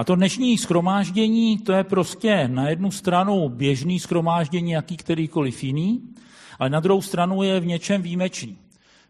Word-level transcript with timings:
A 0.00 0.04
to 0.04 0.14
dnešní 0.14 0.58
schromáždění, 0.58 1.58
to 1.58 1.72
je 1.72 1.84
prostě 1.84 2.48
na 2.48 2.68
jednu 2.68 2.90
stranu 2.90 3.48
běžný 3.48 4.00
schromáždění, 4.00 4.70
jaký 4.70 4.96
kterýkoliv 4.96 5.64
jiný, 5.64 6.02
ale 6.58 6.70
na 6.70 6.80
druhou 6.80 7.02
stranu 7.02 7.42
je 7.42 7.60
v 7.60 7.66
něčem 7.66 8.02
výjimečný, 8.02 8.58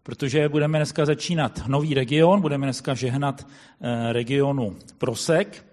protože 0.03 0.49
budeme 0.49 0.79
dneska 0.79 1.05
začínat 1.05 1.67
nový 1.67 1.93
region, 1.93 2.41
budeme 2.41 2.65
dneska 2.65 2.93
žehnat 2.93 3.47
eh, 3.81 4.13
regionu 4.13 4.75
Prosek. 4.97 5.65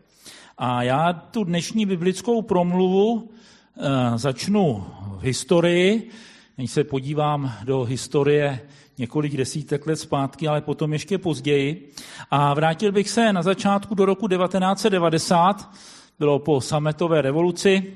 A 0.58 0.82
já 0.82 1.12
tu 1.12 1.44
dnešní 1.44 1.86
biblickou 1.86 2.42
promluvu 2.42 3.30
eh, 3.30 4.18
začnu 4.18 4.86
v 5.18 5.22
historii, 5.22 6.10
než 6.58 6.70
se 6.70 6.84
podívám 6.84 7.52
do 7.64 7.84
historie 7.84 8.60
několik 8.98 9.36
desítek 9.36 9.86
let 9.86 9.96
zpátky, 9.96 10.48
ale 10.48 10.60
potom 10.60 10.92
ještě 10.92 11.18
později. 11.18 11.92
A 12.30 12.54
vrátil 12.54 12.92
bych 12.92 13.10
se 13.10 13.32
na 13.32 13.42
začátku 13.42 13.94
do 13.94 14.04
roku 14.04 14.28
1990, 14.28 15.70
bylo 16.18 16.38
po 16.38 16.60
sametové 16.60 17.22
revoluci. 17.22 17.92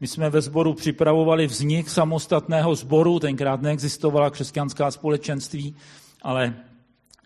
My 0.00 0.06
jsme 0.06 0.30
ve 0.30 0.40
sboru 0.40 0.74
připravovali 0.74 1.46
vznik 1.46 1.90
samostatného 1.90 2.74
sboru, 2.74 3.18
tenkrát 3.18 3.62
neexistovala 3.62 4.30
křesťanská 4.30 4.90
společenství, 4.90 5.76
ale 6.22 6.54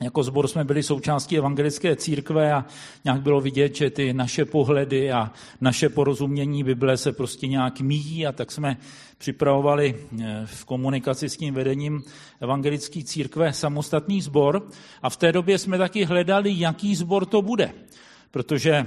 jako 0.02 0.22
zbor 0.22 0.48
jsme 0.48 0.64
byli 0.64 0.82
součástí 0.82 1.38
evangelické 1.38 1.96
církve 1.96 2.52
a 2.52 2.64
nějak 3.04 3.22
bylo 3.22 3.40
vidět, 3.40 3.76
že 3.76 3.90
ty 3.90 4.12
naše 4.12 4.44
pohledy 4.44 5.12
a 5.12 5.32
naše 5.60 5.88
porozumění 5.88 6.64
Bible 6.64 6.96
se 6.96 7.12
prostě 7.12 7.46
nějak 7.46 7.80
míjí 7.80 8.26
a 8.26 8.32
tak 8.32 8.52
jsme 8.52 8.76
připravovali 9.18 9.94
eh, 10.22 10.42
v 10.44 10.64
komunikaci 10.64 11.28
s 11.28 11.36
tím 11.36 11.54
vedením 11.54 12.02
evangelické 12.40 13.02
církve 13.02 13.52
samostatný 13.52 14.22
sbor 14.22 14.68
a 15.02 15.10
v 15.10 15.16
té 15.16 15.32
době 15.32 15.58
jsme 15.58 15.78
taky 15.78 16.04
hledali, 16.04 16.52
jaký 16.56 16.96
sbor 16.96 17.26
to 17.26 17.42
bude, 17.42 17.72
protože 18.30 18.86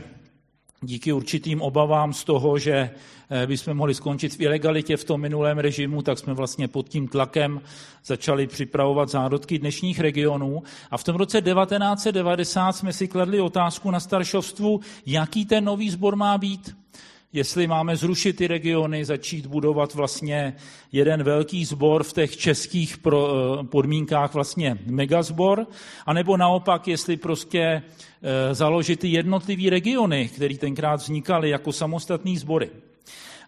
díky 0.86 1.14
určitým 1.14 1.62
obavám 1.62 2.14
z 2.14 2.24
toho, 2.24 2.58
že 2.58 2.90
eh, 3.30 3.48
bychom 3.48 3.74
mohli 3.74 3.94
skončit 3.94 4.36
v 4.36 4.42
ilegalitě 4.42 4.98
v 4.98 5.04
tom 5.04 5.22
minulém 5.22 5.58
režimu, 5.58 6.02
tak 6.02 6.20
jsme 6.20 6.34
vlastně 6.34 6.68
pod 6.68 6.90
tím 6.90 7.08
tlakem 7.08 7.62
začali 8.06 8.48
připravovat 8.48 9.10
zárodky 9.10 9.60
dnešních 9.60 10.00
regionů. 10.00 10.64
A 10.92 10.98
v 10.98 11.04
tom 11.04 11.16
roce 11.16 11.42
1990 11.42 12.72
jsme 12.72 12.94
si 12.94 13.08
kladli 13.08 13.42
otázku 13.42 13.92
na 13.92 14.00
staršovstvu, 14.00 14.80
jaký 15.06 15.46
ten 15.46 15.66
nový 15.66 15.90
sbor 15.90 16.16
má 16.16 16.38
být 16.38 16.83
jestli 17.34 17.68
máme 17.68 17.96
zrušit 17.96 18.34
ty 18.34 18.48
regiony, 18.48 19.06
začít 19.06 19.46
budovat 19.46 19.94
vlastně 19.94 20.56
jeden 20.92 21.24
velký 21.24 21.66
sbor 21.66 22.04
v 22.04 22.14
těch 22.14 22.38
českých 22.38 22.98
eh, 23.08 23.12
podmínkách 23.64 24.34
vlastně 24.34 24.78
megazbor, 24.86 25.68
anebo 26.06 26.38
naopak, 26.38 26.88
jestli 26.88 27.18
prostě 27.18 27.60
eh, 27.62 28.56
založit 28.56 29.00
ty 29.00 29.08
jednotlivý 29.08 29.70
regiony, 29.70 30.30
které 30.30 30.58
tenkrát 30.58 30.96
vznikaly 30.96 31.50
jako 31.50 31.72
samostatný 31.72 32.38
sbory. 32.38 32.70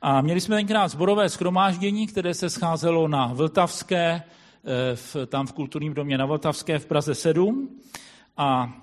A 0.01 0.21
měli 0.21 0.41
jsme 0.41 0.55
tenkrát 0.55 0.87
zborové 0.87 1.29
schromáždění, 1.29 2.07
které 2.07 2.33
se 2.33 2.49
scházelo 2.49 3.07
na 3.07 3.33
Vltavské, 3.33 4.05
eh, 4.05 4.95
v, 4.95 5.15
tam 5.27 5.47
v 5.47 5.53
kulturním 5.53 5.93
domě 5.93 6.17
na 6.17 6.25
Vltavské 6.25 6.79
v 6.79 6.85
Praze 6.85 7.15
7. 7.15 7.69
A 8.37 8.73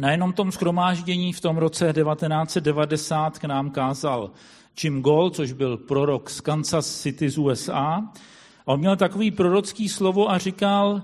na 0.00 0.10
jenom 0.10 0.32
tom 0.32 0.52
schromáždění 0.52 1.32
v 1.32 1.40
tom 1.40 1.56
roce 1.56 1.92
1990 1.92 3.38
k 3.38 3.44
nám 3.44 3.70
kázal 3.70 4.30
Jim 4.82 5.02
Gold, 5.02 5.34
což 5.34 5.52
byl 5.52 5.76
prorok 5.76 6.30
z 6.30 6.40
Kansas 6.40 7.00
City 7.00 7.30
z 7.30 7.38
USA. 7.38 8.02
A 8.66 8.72
on 8.72 8.80
měl 8.80 8.96
takový 8.96 9.30
prorocký 9.30 9.88
slovo 9.88 10.30
a 10.30 10.38
říkal, 10.38 11.02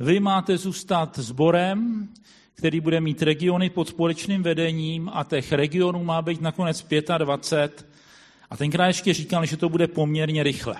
vy 0.00 0.20
máte 0.20 0.58
zůstat 0.58 1.18
sborem, 1.18 2.08
který 2.54 2.80
bude 2.80 3.00
mít 3.00 3.22
regiony 3.22 3.70
pod 3.70 3.88
společným 3.88 4.42
vedením 4.42 5.10
a 5.12 5.24
těch 5.24 5.52
regionů 5.52 6.04
má 6.04 6.22
být 6.22 6.40
nakonec 6.40 6.86
25. 7.18 7.86
A 8.50 8.56
tenkrát 8.56 8.86
ještě 8.86 9.14
říkal, 9.14 9.46
že 9.46 9.56
to 9.56 9.68
bude 9.68 9.86
poměrně 9.86 10.42
rychle. 10.42 10.76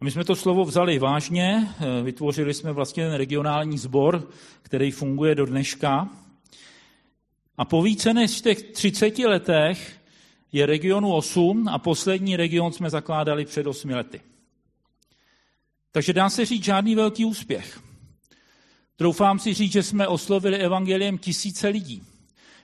My 0.00 0.10
jsme 0.10 0.24
to 0.24 0.36
slovo 0.36 0.64
vzali 0.64 0.98
vážně, 0.98 1.68
eh, 1.80 2.02
vytvořili 2.02 2.54
jsme 2.54 2.72
vlastně 2.72 3.04
ten 3.04 3.14
regionální 3.14 3.78
sbor, 3.78 4.28
který 4.62 4.90
funguje 4.90 5.34
do 5.34 5.46
dneška. 5.46 6.08
A 7.58 7.64
po 7.64 7.82
více 7.82 8.14
než 8.14 8.40
těch 8.40 8.62
30 8.62 9.26
letech 9.26 10.00
je 10.52 10.66
regionu 10.66 11.12
8 11.12 11.68
a 11.68 11.78
poslední 11.78 12.36
region 12.36 12.72
jsme 12.72 12.90
zakládali 12.90 13.44
před 13.44 13.66
8 13.66 13.94
lety. 13.94 14.20
Takže 15.92 16.12
dá 16.12 16.30
se 16.30 16.44
říct 16.44 16.64
žádný 16.64 16.94
velký 16.94 17.24
úspěch. 17.24 17.80
Troufám 18.96 19.38
si 19.38 19.54
říct, 19.54 19.72
že 19.72 19.82
jsme 19.82 20.08
oslovili 20.08 20.58
evangeliem 20.58 21.18
tisíce 21.18 21.68
lidí. 21.68 22.02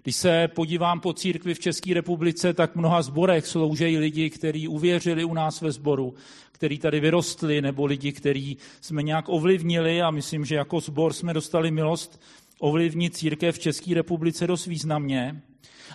Když 0.02 0.16
se 0.16 0.48
podívám 0.48 1.00
po 1.00 1.12
církvi 1.12 1.54
v 1.54 1.60
České 1.60 1.94
republice, 1.94 2.54
tak 2.54 2.76
mnoha 2.76 3.02
zborech 3.02 3.46
sloužejí 3.46 3.98
lidi, 3.98 4.30
kteří 4.30 4.68
uvěřili 4.68 5.24
u 5.24 5.34
nás 5.34 5.60
ve 5.60 5.72
sboru, 5.72 6.14
kteří 6.62 6.78
tady 6.78 7.00
vyrostli, 7.00 7.62
nebo 7.62 7.86
lidi, 7.86 8.12
kteří 8.12 8.56
jsme 8.80 9.02
nějak 9.02 9.24
ovlivnili 9.28 10.02
a 10.02 10.10
myslím, 10.10 10.44
že 10.44 10.54
jako 10.54 10.80
sbor 10.80 11.12
jsme 11.12 11.34
dostali 11.34 11.70
milost 11.70 12.20
ovlivnit 12.58 13.16
církev 13.16 13.56
v 13.56 13.58
České 13.58 13.94
republice 13.94 14.46
dost 14.46 14.66
významně. 14.66 15.42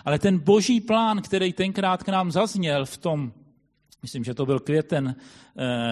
Ale 0.04 0.18
ten 0.18 0.38
boží 0.38 0.80
plán, 0.80 1.22
který 1.22 1.52
tenkrát 1.52 2.02
k 2.02 2.08
nám 2.08 2.30
zazněl 2.30 2.86
v 2.86 2.96
tom, 2.96 3.32
myslím, 4.02 4.24
že 4.24 4.34
to 4.34 4.46
byl 4.46 4.60
květen 4.60 5.16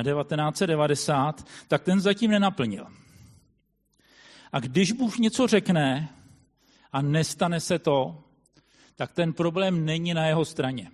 1990, 0.03 1.41
eh, 1.41 1.45
tak 1.69 1.83
ten 1.83 2.01
zatím 2.01 2.31
nenaplnil. 2.31 2.87
A 4.53 4.61
když 4.61 4.93
Bůh 4.93 5.19
něco 5.19 5.47
řekne 5.47 6.09
a 6.93 7.03
nestane 7.03 7.61
se 7.61 7.79
to, 7.79 8.25
tak 8.97 9.13
ten 9.13 9.33
problém 9.33 9.85
není 9.85 10.15
na 10.15 10.27
jeho 10.27 10.45
straně. 10.45 10.91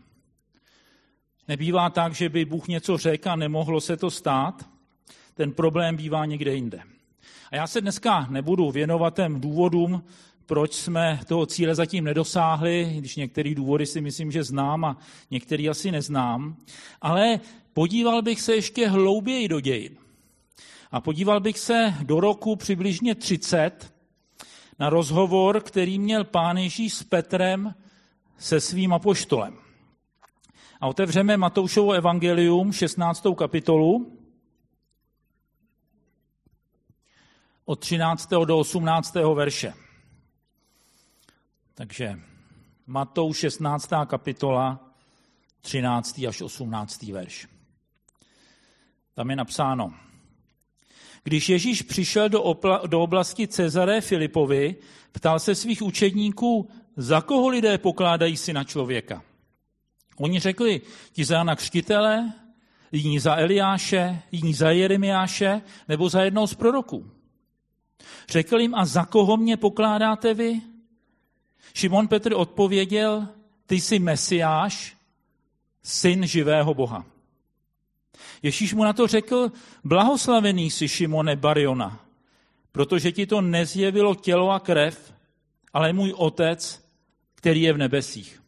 Nebývá 1.49 1.91
tak, 1.91 2.15
že 2.15 2.29
by 2.29 2.45
Bůh 2.45 2.69
něco 2.69 2.99
řekl 2.99 3.31
a 3.31 3.37
nemohlo 3.37 3.81
se 3.81 3.97
to 3.97 4.11
stát. 4.11 4.69
Ten 5.35 5.53
problém 5.53 5.97
bývá 5.97 6.27
někde 6.27 6.55
jinde. 6.55 6.81
A 7.51 7.57
já 7.57 7.67
se 7.67 7.81
dneska 7.81 8.27
nebudu 8.31 8.71
věnovat 8.71 9.17
těm 9.17 9.41
důvodům, 9.41 10.05
proč 10.47 10.75
jsme 10.75 11.21
toho 11.27 11.47
cíle 11.47 11.75
zatím 11.75 12.05
nedosáhli, 12.05 12.95
když 12.99 13.17
některé 13.17 13.55
důvody 13.55 13.87
si 13.87 14.01
myslím, 14.01 14.33
že 14.33 14.45
znám 14.45 14.85
a 14.85 14.97
některý 15.31 15.69
asi 15.69 15.91
neznám, 15.91 16.57
ale 17.01 17.41
podíval 17.75 18.23
bych 18.23 18.41
se 18.41 18.55
ještě 18.55 18.89
hlouběji 18.89 19.49
do 19.49 19.61
dějin. 19.61 19.97
A 20.91 21.01
podíval 21.01 21.41
bych 21.41 21.59
se 21.59 21.95
do 22.03 22.21
roku 22.21 22.57
přibližně 22.57 23.15
30 23.15 23.93
na 24.79 24.91
rozhovor, 24.91 25.61
který 25.61 25.99
měl 25.99 26.25
pán 26.25 26.59
Ježíš 26.59 26.95
s 26.95 27.03
Petrem 27.03 27.75
se 28.39 28.61
svým 28.61 28.93
apoštolem. 28.93 29.62
A 30.83 30.87
otevřeme 30.87 31.37
Matoušovo 31.37 31.93
evangelium, 31.93 32.73
16. 32.73 33.27
kapitolu, 33.39 34.19
od 37.65 37.81
13. 37.81 38.31
do 38.31 38.59
18. 38.59 39.15
verše. 39.35 39.75
Takže 41.75 42.21
Matouš 42.87 43.39
16. 43.39 43.91
kapitola, 44.07 44.91
13. 45.61 46.21
až 46.29 46.43
18. 46.43 47.03
verš. 47.03 47.49
Tam 49.15 49.31
je 49.31 49.37
napsáno. 49.37 49.95
Když 51.25 51.49
Ježíš 51.49 51.83
přišel 51.83 52.29
do, 52.29 52.43
opla, 52.43 52.83
do 52.87 53.03
oblasti 53.03 53.49
Cezaré 53.49 54.01
Filipovi, 54.01 54.77
ptal 55.13 55.39
se 55.39 55.55
svých 55.55 55.83
učedníků, 55.83 56.69
za 56.97 57.21
koho 57.21 57.49
lidé 57.49 57.79
pokládají 57.79 58.37
si 58.37 58.53
na 58.53 58.65
člověka. 58.65 59.23
Oni 60.17 60.41
řekli, 60.41 60.81
ti 61.13 61.25
za 61.25 61.35
Jana 61.35 61.57
Křtitele, 61.57 62.33
jiní 62.93 63.19
za 63.19 63.37
Eliáše, 63.37 64.23
jiní 64.33 64.55
za 64.55 64.71
Jeremiáše, 64.71 65.63
nebo 65.89 66.09
za 66.09 66.23
jednou 66.23 66.47
z 66.47 66.55
proroků. 66.55 67.11
Řekl 68.29 68.61
jim, 68.61 68.75
a 68.75 68.85
za 68.85 69.05
koho 69.05 69.37
mě 69.37 69.57
pokládáte 69.57 70.35
vy? 70.35 70.61
Šimon 71.75 72.09
Petr 72.09 72.33
odpověděl, 72.35 73.29
ty 73.67 73.81
jsi 73.81 73.99
Mesiáš, 73.99 74.97
syn 75.83 76.27
živého 76.27 76.75
Boha. 76.75 77.05
Ježíš 78.43 78.75
mu 78.75 78.85
na 78.85 78.93
to 78.93 79.07
řekl, 79.07 79.53
blahoslavený 79.85 80.71
jsi 80.71 80.89
Šimone 80.89 81.37
Bariona, 81.37 82.01
protože 82.73 83.13
ti 83.13 83.27
to 83.27 83.41
nezjevilo 83.41 84.15
tělo 84.15 84.51
a 84.51 84.61
krev, 84.61 85.15
ale 85.73 85.93
můj 85.93 86.15
otec, 86.17 86.85
který 87.35 87.63
je 87.63 87.73
v 87.73 87.79
nebesích. 87.79 88.42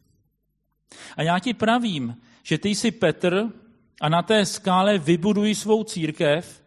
A 1.17 1.21
já 1.21 1.39
ti 1.39 1.53
pravím, 1.53 2.21
že 2.43 2.57
ty 2.57 2.69
jsi 2.69 2.91
Petr 2.91 3.53
a 4.01 4.09
na 4.09 4.21
té 4.21 4.45
skále 4.45 4.97
vybuduji 4.97 5.55
svou 5.55 5.83
církev 5.83 6.63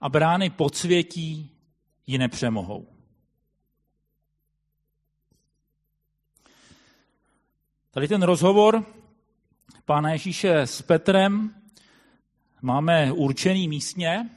a 0.00 0.08
brány 0.08 0.50
podsvětí 0.50 1.50
ji 2.06 2.18
nepřemohou. 2.18 2.86
Tady 7.90 8.08
ten 8.08 8.22
rozhovor 8.22 8.84
Pána 9.88 10.12
Ježíše 10.12 10.58
s 10.58 10.82
Petrem 10.82 11.54
máme 12.62 13.12
určený 13.12 13.68
místně. 13.68 14.30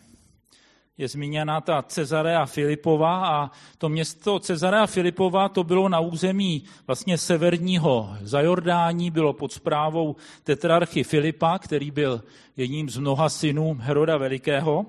Je 1.01 1.07
zmíněna 1.07 1.62
ta 1.62 1.81
Cezarea 1.81 2.45
Filipova 2.45 3.27
a 3.27 3.51
to 3.77 3.89
město 3.89 4.39
Cezarea 4.39 4.88
Filipova 4.88 5.50
to 5.50 5.63
bylo 5.63 5.89
na 5.89 6.00
území 6.00 6.63
vlastně 6.88 7.18
severního 7.18 8.18
Zajordání, 8.21 9.12
bylo 9.12 9.33
pod 9.33 9.51
zprávou 9.51 10.15
tetrarchy 10.44 11.03
Filipa, 11.03 11.59
který 11.59 11.92
byl 11.92 12.24
jedním 12.57 12.89
z 12.89 12.98
mnoha 12.98 13.30
synů 13.30 13.77
Heroda 13.80 14.18
Velikého 14.18 14.86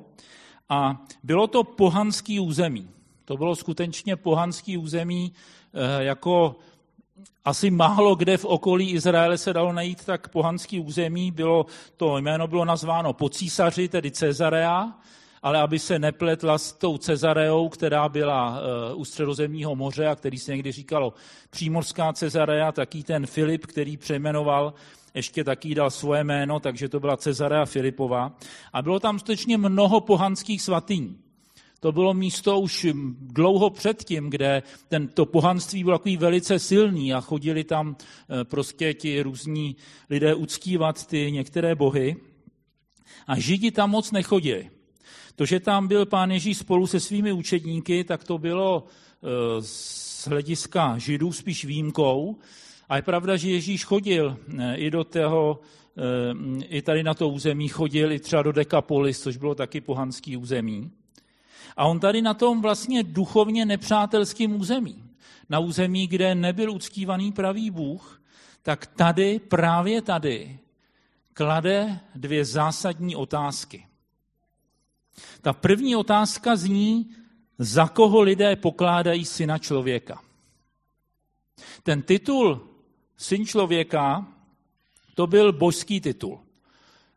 a 0.69 1.03
bylo 1.23 1.47
to 1.47 1.65
pohanský 1.65 2.41
území. 2.41 2.89
To 3.25 3.37
bylo 3.37 3.57
skutečně 3.57 4.17
pohanský 4.17 4.77
území, 4.77 5.33
eh, 5.75 6.05
jako 6.05 6.57
asi 7.45 7.71
málo 7.71 8.15
kde 8.15 8.37
v 8.37 8.45
okolí 8.45 8.91
Izraele 8.91 9.39
se 9.39 9.53
dalo 9.53 9.73
najít 9.73 10.05
tak 10.05 10.29
pohanský 10.29 10.81
území. 10.81 11.31
Bylo, 11.31 11.67
to 11.97 12.19
jméno 12.19 12.47
bylo 12.47 12.65
nazváno 12.65 13.13
po 13.13 13.29
císaři, 13.29 13.89
tedy 13.89 14.11
Cezarea, 14.11 14.93
ale 15.43 15.59
aby 15.59 15.79
se 15.79 15.99
nepletla 15.99 16.59
s 16.59 16.73
tou 16.73 16.99
Cezareou, 16.99 17.69
která 17.69 18.09
byla 18.09 18.61
uh, 18.93 19.01
u 19.01 19.05
středozemního 19.05 19.77
moře 19.77 20.07
a 20.07 20.17
který 20.17 20.39
se 20.39 20.53
někdy 20.53 20.73
říkalo 20.73 21.13
přímorská 21.51 22.13
Cezarea, 22.13 22.73
taky 22.73 23.03
ten 23.03 23.27
Filip, 23.27 23.67
který 23.67 23.97
přejmenoval, 23.97 24.75
ještě 25.15 25.45
taky 25.45 25.75
dal 25.75 25.91
svoje 25.91 26.25
jméno, 26.25 26.61
takže 26.61 26.89
to 26.89 27.01
byla 27.01 27.17
Cezarea 27.17 27.65
Filipová. 27.65 28.37
A 28.73 28.83
bylo 28.83 29.01
tam 29.01 29.19
skutečně 29.19 29.59
mnoho 29.59 30.01
pohanských 30.01 30.63
svatyní. 30.63 31.19
To 31.81 31.93
bylo 31.93 32.15
místo 32.15 32.61
už 32.61 32.87
dlouho 33.21 33.71
předtím, 33.71 34.31
kde 34.31 34.63
ten, 34.89 35.09
to 35.09 35.27
pohanství 35.27 35.85
bylo 35.85 35.99
takový 35.99 36.17
velice 36.17 36.59
silný 36.59 37.15
a 37.15 37.21
chodili 37.21 37.65
tam 37.65 37.97
eh, 37.97 38.45
prostě 38.45 38.95
ti 38.95 39.23
různí 39.23 39.77
lidé 40.11 40.35
uctívat 40.35 41.07
ty 41.07 41.33
některé 41.33 41.75
bohy. 41.75 42.17
A 43.27 43.39
Židi 43.39 43.71
tam 43.71 43.91
moc 43.91 44.13
nechodili. 44.13 44.71
To, 45.37 45.47
že 45.47 45.61
tam 45.61 45.89
byl 45.89 46.07
pán 46.07 46.31
Ježíš 46.31 46.59
spolu 46.59 46.87
se 46.87 47.01
svými 47.01 47.33
učedníky, 47.33 48.05
tak 48.05 48.25
to 48.25 48.39
bylo 48.39 48.85
eh, 48.87 49.27
z 49.61 50.29
hlediska 50.29 50.99
Židů 50.99 51.33
spíš 51.33 51.65
výjimkou. 51.65 52.39
A 52.89 52.97
je 52.97 53.03
pravda, 53.03 53.37
že 53.37 53.51
Ježíš 53.51 53.85
chodil 53.85 54.37
eh, 54.59 54.77
i 54.77 54.91
do 54.91 55.05
toho, 55.05 55.61
i 56.69 56.83
tady 56.83 57.03
na 57.03 57.15
to 57.15 57.29
území 57.29 57.69
chodil, 57.69 58.13
i 58.13 58.19
třeba 58.19 58.43
do 58.43 58.53
Dekapolis, 58.53 59.23
což 59.23 59.37
bylo 59.37 59.55
taky 59.55 59.81
pohanský 59.81 60.37
území. 60.37 60.91
A 61.77 61.85
on 61.85 62.01
tady 62.01 62.23
na 62.23 62.35
tom 62.35 62.63
vlastně 62.63 63.03
duchovně 63.03 63.67
nepřátelským 63.67 64.61
území, 64.61 65.05
na 65.49 65.59
území, 65.59 66.07
kde 66.07 66.35
nebyl 66.35 66.71
uctívaný 66.71 67.33
pravý 67.33 67.71
Bůh, 67.71 68.23
tak 68.63 68.87
tady, 68.87 69.39
právě 69.39 70.03
tady, 70.03 70.59
klade 71.35 71.99
dvě 72.15 72.45
zásadní 72.45 73.17
otázky. 73.17 73.87
Ta 75.41 75.53
první 75.53 75.97
otázka 75.97 76.57
zní, 76.57 77.11
za 77.59 77.89
koho 77.89 78.21
lidé 78.21 78.57
pokládají 78.57 79.25
syna 79.25 79.59
člověka. 79.59 80.23
Ten 81.83 82.03
titul 82.03 82.69
syn 83.17 83.47
člověka, 83.47 84.27
to 85.15 85.27
byl 85.27 85.53
božský 85.53 86.01
titul. 86.01 86.41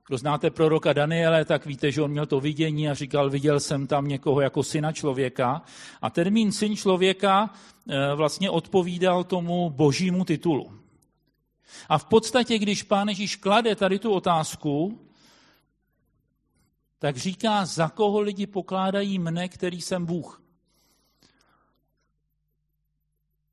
Kdo 0.08 0.18
znáte 0.18 0.52
proroka 0.52 0.94
Daniele, 0.94 1.46
tak 1.46 1.66
víte, 1.66 1.92
že 1.92 2.02
on 2.02 2.12
měl 2.12 2.26
to 2.26 2.40
vidění 2.40 2.90
a 2.90 2.94
říkal, 2.94 3.30
viděl 3.30 3.60
jsem 3.60 3.88
tam 3.88 4.08
někoho 4.08 4.42
jako 4.42 4.64
syna 4.64 4.92
člověka. 4.92 5.62
A 6.02 6.10
termín 6.10 6.52
syn 6.52 6.76
člověka 6.76 7.50
eh, 7.90 8.16
vlastně 8.16 8.50
odpovídal 8.50 9.24
tomu 9.24 9.70
božímu 9.70 10.26
titulu. 10.26 10.72
A 11.90 11.98
v 11.98 12.06
podstatě, 12.06 12.60
když 12.60 12.84
pán 12.84 13.10
Ježíš 13.10 13.36
klade 13.36 13.76
tady 13.76 14.00
tu 14.00 14.12
otázku, 14.12 15.00
tak 17.06 17.18
říká, 17.18 17.66
za 17.66 17.90
koho 17.90 18.20
lidi 18.20 18.48
pokládají 18.48 19.20
mne, 19.20 19.50
který 19.50 19.82
jsem 19.82 20.06
Bůh. 20.06 20.42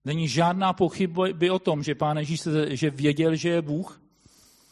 Není 0.05 0.29
žádná 0.29 0.73
pochyba 0.73 1.33
by 1.33 1.51
o 1.51 1.59
tom, 1.59 1.83
že 1.83 1.95
pán 1.95 2.17
Ježíš 2.17 2.43
že 2.69 2.91
věděl, 2.91 3.37
že 3.37 3.49
je 3.49 3.63
Bůh 3.63 4.01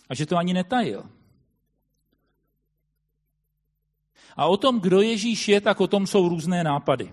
a 0.08 0.14
že 0.14 0.26
to 0.26 0.36
ani 0.36 0.54
netajil. 0.54 1.04
A 4.36 4.46
o 4.46 4.56
tom, 4.56 4.80
kdo 4.80 5.00
Ježíš 5.00 5.48
je, 5.48 5.60
tak 5.60 5.80
o 5.80 5.86
tom 5.86 6.06
jsou 6.06 6.28
různé 6.28 6.64
nápady. 6.64 7.12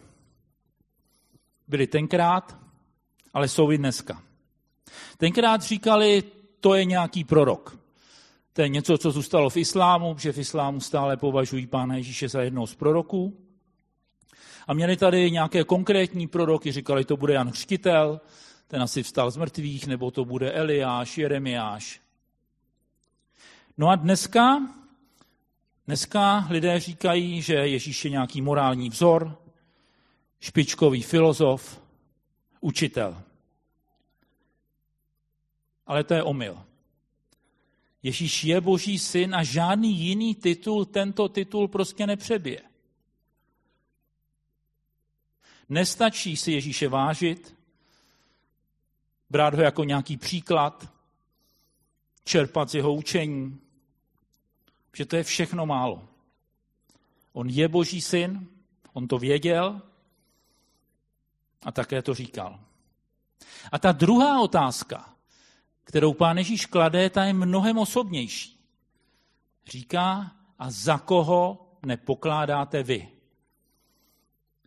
Byly 1.68 1.88
tenkrát, 1.88 2.58
ale 3.34 3.48
jsou 3.48 3.72
i 3.72 3.78
dneska. 3.78 4.24
Tenkrát 5.18 5.62
říkali, 5.62 6.24
to 6.60 6.76
je 6.76 6.86
nějaký 6.86 7.24
prorok. 7.24 7.80
To 8.58 8.62
je 8.62 8.70
něco, 8.70 8.98
co 8.98 9.12
zůstalo 9.12 9.50
v 9.50 9.58
islámu, 9.58 10.16
že 10.20 10.32
v 10.32 10.38
islámu 10.38 10.80
stále 10.80 11.18
považují 11.18 11.68
pána 11.68 11.96
Ježíše 11.96 12.30
za 12.30 12.42
jednoho 12.42 12.68
z 12.68 12.76
proroků. 12.76 13.38
A 14.68 14.74
měli 14.74 14.98
tady 14.98 15.32
nějaké 15.32 15.64
konkrétní 15.64 16.28
proroky, 16.28 16.72
říkali, 16.72 17.06
to 17.06 17.18
bude 17.18 17.34
Jan 17.34 17.48
Hřtitel, 17.48 18.22
ten 18.68 18.82
asi 18.82 19.04
vstal 19.04 19.32
z 19.32 19.38
mrtvých, 19.38 19.88
nebo 19.88 20.12
to 20.12 20.26
bude 20.26 20.52
Eliáš, 20.52 21.18
Jeremiáš. 21.18 22.02
No 23.78 23.90
a 23.90 23.96
dneska 23.96 24.62
Dneska 25.88 26.48
lidé 26.50 26.80
říkají, 26.80 27.42
že 27.42 27.54
Ježíš 27.54 28.06
je 28.06 28.12
nějaký 28.12 28.42
morální 28.42 28.90
vzor, 28.90 29.38
špičkový 30.40 31.02
filozof, 31.02 31.82
učitel. 32.62 33.22
Ale 35.88 36.04
to 36.04 36.14
je 36.14 36.24
omyl. 36.24 36.68
Ježíš 38.04 38.44
je 38.44 38.62
boží 38.62 39.00
syn 39.00 39.36
a 39.36 39.44
žádný 39.44 39.94
jiný 39.94 40.36
titul 40.36 40.86
tento 40.86 41.30
titul 41.30 41.68
prostě 41.68 42.08
nepřebije. 42.08 42.62
Nestačí 45.70 46.38
si 46.38 46.52
Ježíše 46.52 46.88
vážit, 46.88 47.58
brát 49.30 49.54
ho 49.54 49.62
jako 49.62 49.84
nějaký 49.84 50.18
příklad, 50.18 50.94
čerpat 52.24 52.70
z 52.70 52.76
jeho 52.76 52.94
učení, 52.94 53.60
že 54.96 55.06
to 55.06 55.16
je 55.16 55.24
všechno 55.24 55.66
málo. 55.66 56.08
On 57.34 57.50
je 57.50 57.68
boží 57.68 58.02
syn, 58.02 58.48
on 58.94 59.08
to 59.08 59.18
věděl 59.18 59.82
a 61.64 61.72
také 61.72 62.02
to 62.02 62.14
říkal. 62.14 62.60
A 63.72 63.80
ta 63.80 63.92
druhá 63.92 64.42
otázka, 64.42 65.17
kterou 65.88 66.14
pán 66.14 66.38
Ježíš 66.38 66.66
klade, 66.66 67.10
ta 67.10 67.24
je 67.24 67.34
mnohem 67.34 67.78
osobnější. 67.78 68.60
Říká, 69.68 70.32
a 70.60 70.72
za 70.72 70.98
koho 70.98 71.70
nepokládáte 71.86 72.84
vy? 72.84 73.08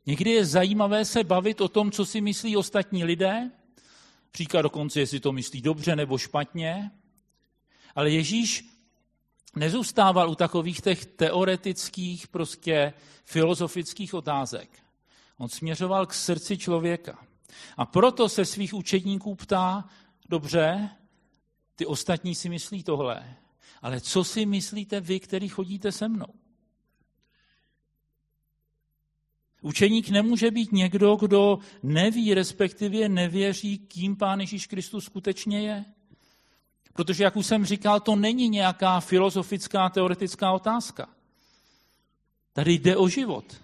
Někdy 0.06 0.30
je 0.30 0.46
zajímavé 0.46 1.04
se 1.04 1.24
bavit 1.24 1.60
o 1.60 1.68
tom, 1.68 1.90
co 1.90 2.06
si 2.06 2.20
myslí 2.20 2.56
ostatní 2.56 3.04
lidé, 3.04 3.50
říká 4.34 4.62
dokonce, 4.62 5.00
jestli 5.00 5.20
to 5.20 5.32
myslí 5.32 5.60
dobře 5.60 5.96
nebo 5.96 6.18
špatně, 6.18 6.90
ale 7.94 8.10
Ježíš 8.10 8.64
nezůstával 9.56 10.30
u 10.30 10.34
takových 10.34 10.80
těch 10.80 11.06
teoretických, 11.06 12.28
prostě 12.28 12.92
filozofických 13.24 14.14
otázek. 14.14 14.70
On 15.38 15.48
směřoval 15.48 16.06
k 16.06 16.14
srdci 16.14 16.58
člověka. 16.58 17.18
A 17.76 17.86
proto 17.86 18.28
se 18.28 18.44
svých 18.44 18.74
učedníků 18.74 19.34
ptá, 19.34 19.88
dobře, 20.28 20.90
ty 21.80 21.86
ostatní 21.86 22.34
si 22.34 22.48
myslí 22.48 22.82
tohle, 22.82 23.36
ale 23.82 24.00
co 24.00 24.24
si 24.24 24.46
myslíte 24.46 25.00
vy, 25.00 25.20
který 25.20 25.48
chodíte 25.48 25.92
se 25.92 26.08
mnou? 26.08 26.34
Učeník 29.62 30.08
nemůže 30.08 30.50
být 30.50 30.72
někdo, 30.72 31.16
kdo 31.16 31.58
neví, 31.82 32.34
respektive 32.34 33.08
nevěří, 33.08 33.78
kým 33.78 34.16
Pán 34.16 34.40
Ježíš 34.40 34.66
Kristus 34.66 35.04
skutečně 35.04 35.60
je. 35.60 35.84
Protože, 36.92 37.24
jak 37.24 37.36
už 37.36 37.46
jsem 37.46 37.64
říkal, 37.64 38.00
to 38.00 38.16
není 38.16 38.48
nějaká 38.48 39.00
filozofická, 39.00 39.88
teoretická 39.88 40.52
otázka. 40.52 41.08
Tady 42.52 42.72
jde 42.72 42.96
o 42.96 43.08
život. 43.08 43.60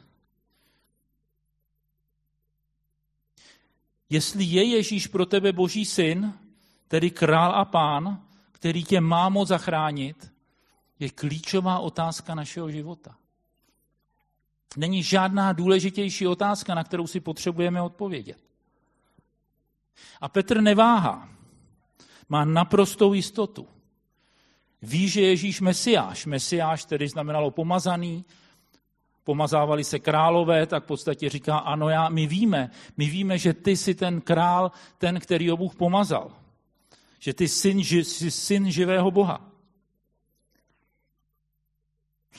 Jestli 4.11 4.45
je 4.45 4.65
Ježíš 4.65 5.07
pro 5.07 5.27
tebe 5.27 5.53
boží 5.53 5.85
syn, 5.85 6.46
tedy 6.89 7.11
král 7.11 7.53
a 7.55 7.65
pán, 7.65 8.23
který 8.53 8.85
tě 8.85 9.01
má 9.01 9.29
moc 9.29 9.49
zachránit, 9.49 10.33
je 10.99 11.11
klíčová 11.11 11.79
otázka 11.79 12.35
našeho 12.35 12.71
života. 12.71 13.17
Není 14.77 15.03
žádná 15.03 15.53
důležitější 15.53 16.27
otázka, 16.27 16.75
na 16.75 16.85
kterou 16.85 17.07
si 17.07 17.21
potřebujeme 17.21 17.83
odpovědět. 17.83 18.39
A 20.21 20.29
Petr 20.29 20.61
neváhá 20.61 21.29
má 22.29 22.45
naprostou 22.45 23.13
jistotu. 23.13 23.69
Ví, 24.83 25.09
že 25.09 25.21
Ježíš 25.21 25.61
Mesiáš, 25.61 26.27
Mesiáš 26.27 26.85
tedy 26.85 27.09
znamenalo 27.09 27.51
pomazaný, 27.51 28.25
pomazávali 29.25 29.85
se 29.85 29.99
králové, 29.99 30.67
tak 30.67 30.85
v 30.85 30.87
podstatě 30.87 31.29
říká, 31.29 31.59
ano, 31.59 31.89
já, 31.89 32.09
my 32.09 32.27
víme, 32.27 32.71
my 32.97 33.07
víme, 33.07 33.39
že 33.39 33.55
ty 33.55 33.77
jsi 33.77 33.95
ten 33.95 34.21
král, 34.21 34.73
ten, 34.99 35.21
který 35.21 35.49
ho 35.49 35.57
Bůh 35.57 35.75
pomazal. 35.75 36.46
Že 37.19 37.35
ty 37.35 37.49
syn, 37.49 37.79
jsi 37.79 38.31
syn 38.31 38.71
živého 38.71 39.11
Boha. 39.11 39.53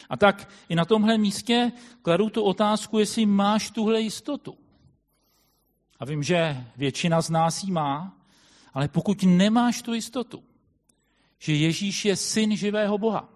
A 0.09 0.17
tak 0.17 0.49
i 0.69 0.75
na 0.75 0.85
tomhle 0.85 1.17
místě 1.17 1.71
kladu 2.01 2.29
tu 2.29 2.41
otázku, 2.41 2.99
jestli 2.99 3.25
máš 3.25 3.71
tuhle 3.71 4.01
jistotu. 4.01 4.57
A 5.99 6.05
vím, 6.05 6.23
že 6.23 6.65
většina 6.77 7.21
z 7.21 7.29
nás 7.29 7.63
ji 7.63 7.71
má, 7.71 8.17
ale 8.73 8.87
pokud 8.87 9.23
nemáš 9.23 9.81
tu 9.81 9.93
jistotu, 9.93 10.43
že 11.39 11.53
Ježíš 11.53 12.05
je 12.05 12.15
syn 12.15 12.55
živého 12.55 12.97
Boha, 12.97 13.29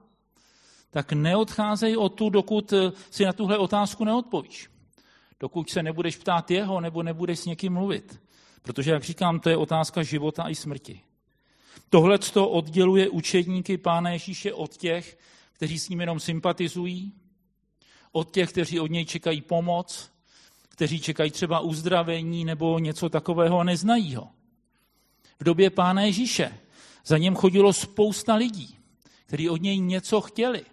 tak 0.89 1.13
neodcházej 1.13 1.97
od 1.97 2.09
tu, 2.09 2.29
dokud 2.29 2.73
si 3.11 3.25
na 3.25 3.33
tuhle 3.33 3.57
otázku 3.57 4.05
neodpovíš. 4.05 4.69
Dokud 5.39 5.69
se 5.69 5.83
nebudeš 5.83 6.17
ptát 6.17 6.51
jeho, 6.51 6.81
nebo 6.81 7.03
nebudeš 7.03 7.39
s 7.39 7.45
někým 7.45 7.73
mluvit. 7.73 8.21
Protože, 8.61 8.91
jak 8.91 9.03
říkám, 9.03 9.39
to 9.39 9.49
je 9.49 9.57
otázka 9.57 10.03
života 10.03 10.49
i 10.49 10.55
smrti. 10.55 11.01
Tohle 11.89 12.17
to 12.17 12.49
odděluje 12.49 13.09
učedníky 13.09 13.77
Pána 13.77 14.09
Ježíše 14.09 14.53
od 14.53 14.77
těch, 14.77 15.17
kteří 15.53 15.79
s 15.79 15.89
ním 15.89 15.99
jenom 15.99 16.19
sympatizují, 16.19 17.13
od 18.11 18.31
těch, 18.31 18.49
kteří 18.49 18.79
od 18.79 18.91
něj 18.91 19.05
čekají 19.05 19.41
pomoc, 19.41 20.11
kteří 20.69 20.99
čekají 20.99 21.31
třeba 21.31 21.59
uzdravení 21.59 22.45
nebo 22.45 22.79
něco 22.79 23.09
takového 23.09 23.59
a 23.59 23.63
neznají 23.63 24.15
ho. 24.15 24.29
V 25.39 25.43
době 25.43 25.69
Pána 25.69 26.01
Ježíše 26.01 26.57
za 27.05 27.17
něm 27.17 27.35
chodilo 27.35 27.73
spousta 27.73 28.35
lidí, 28.35 28.77
kteří 29.25 29.49
od 29.49 29.61
něj 29.61 29.79
něco 29.79 30.21
chtěli. 30.21 30.65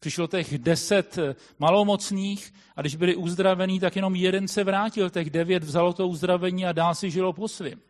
Přišlo 0.00 0.26
těch 0.26 0.58
deset 0.58 1.18
malomocných 1.58 2.54
a 2.76 2.80
když 2.80 2.96
byli 2.96 3.16
uzdravení, 3.16 3.80
tak 3.80 3.96
jenom 3.96 4.14
jeden 4.14 4.48
se 4.48 4.64
vrátil, 4.64 5.10
těch 5.10 5.30
devět 5.30 5.64
vzalo 5.64 5.92
to 5.92 6.08
uzdravení 6.08 6.66
a 6.66 6.72
dál 6.72 6.94
si 6.94 7.10
žilo 7.10 7.32
po 7.32 7.48
svým 7.48 7.80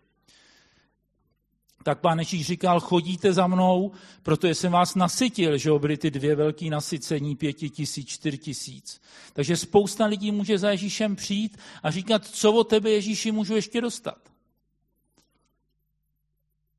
tak 1.88 2.00
pán 2.00 2.18
Ježíš 2.18 2.46
říkal, 2.46 2.80
chodíte 2.80 3.32
za 3.32 3.46
mnou, 3.46 3.92
protože 4.22 4.54
jsem 4.54 4.72
vás 4.72 4.94
nasytil, 4.94 5.58
že 5.58 5.70
byly 5.78 5.96
ty 5.96 6.10
dvě 6.10 6.34
velké 6.34 6.70
nasycení, 6.70 7.36
pěti 7.36 7.70
tisíc, 7.70 8.08
čtyři 8.08 8.38
tisíc. 8.38 9.00
Takže 9.32 9.56
spousta 9.56 10.06
lidí 10.06 10.32
může 10.32 10.58
za 10.58 10.70
Ježíšem 10.70 11.16
přijít 11.16 11.58
a 11.82 11.90
říkat, 11.90 12.26
co 12.26 12.52
o 12.52 12.64
tebe 12.64 12.90
Ježíši 12.90 13.32
můžu 13.32 13.54
ještě 13.54 13.80
dostat. 13.80 14.32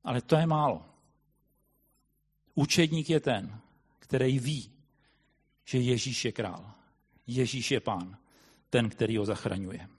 Ale 0.03 0.21
to 0.21 0.35
je 0.35 0.45
málo. 0.45 0.85
Učedník 2.55 3.09
je 3.09 3.19
ten, 3.19 3.59
který 3.99 4.39
ví, 4.39 4.71
že 5.65 5.77
Ježíš 5.77 6.25
je 6.25 6.31
král. 6.31 6.71
Ježíš 7.27 7.71
je 7.71 7.79
pán, 7.79 8.17
ten, 8.69 8.89
který 8.89 9.17
ho 9.17 9.25
zachraňuje. 9.25 9.89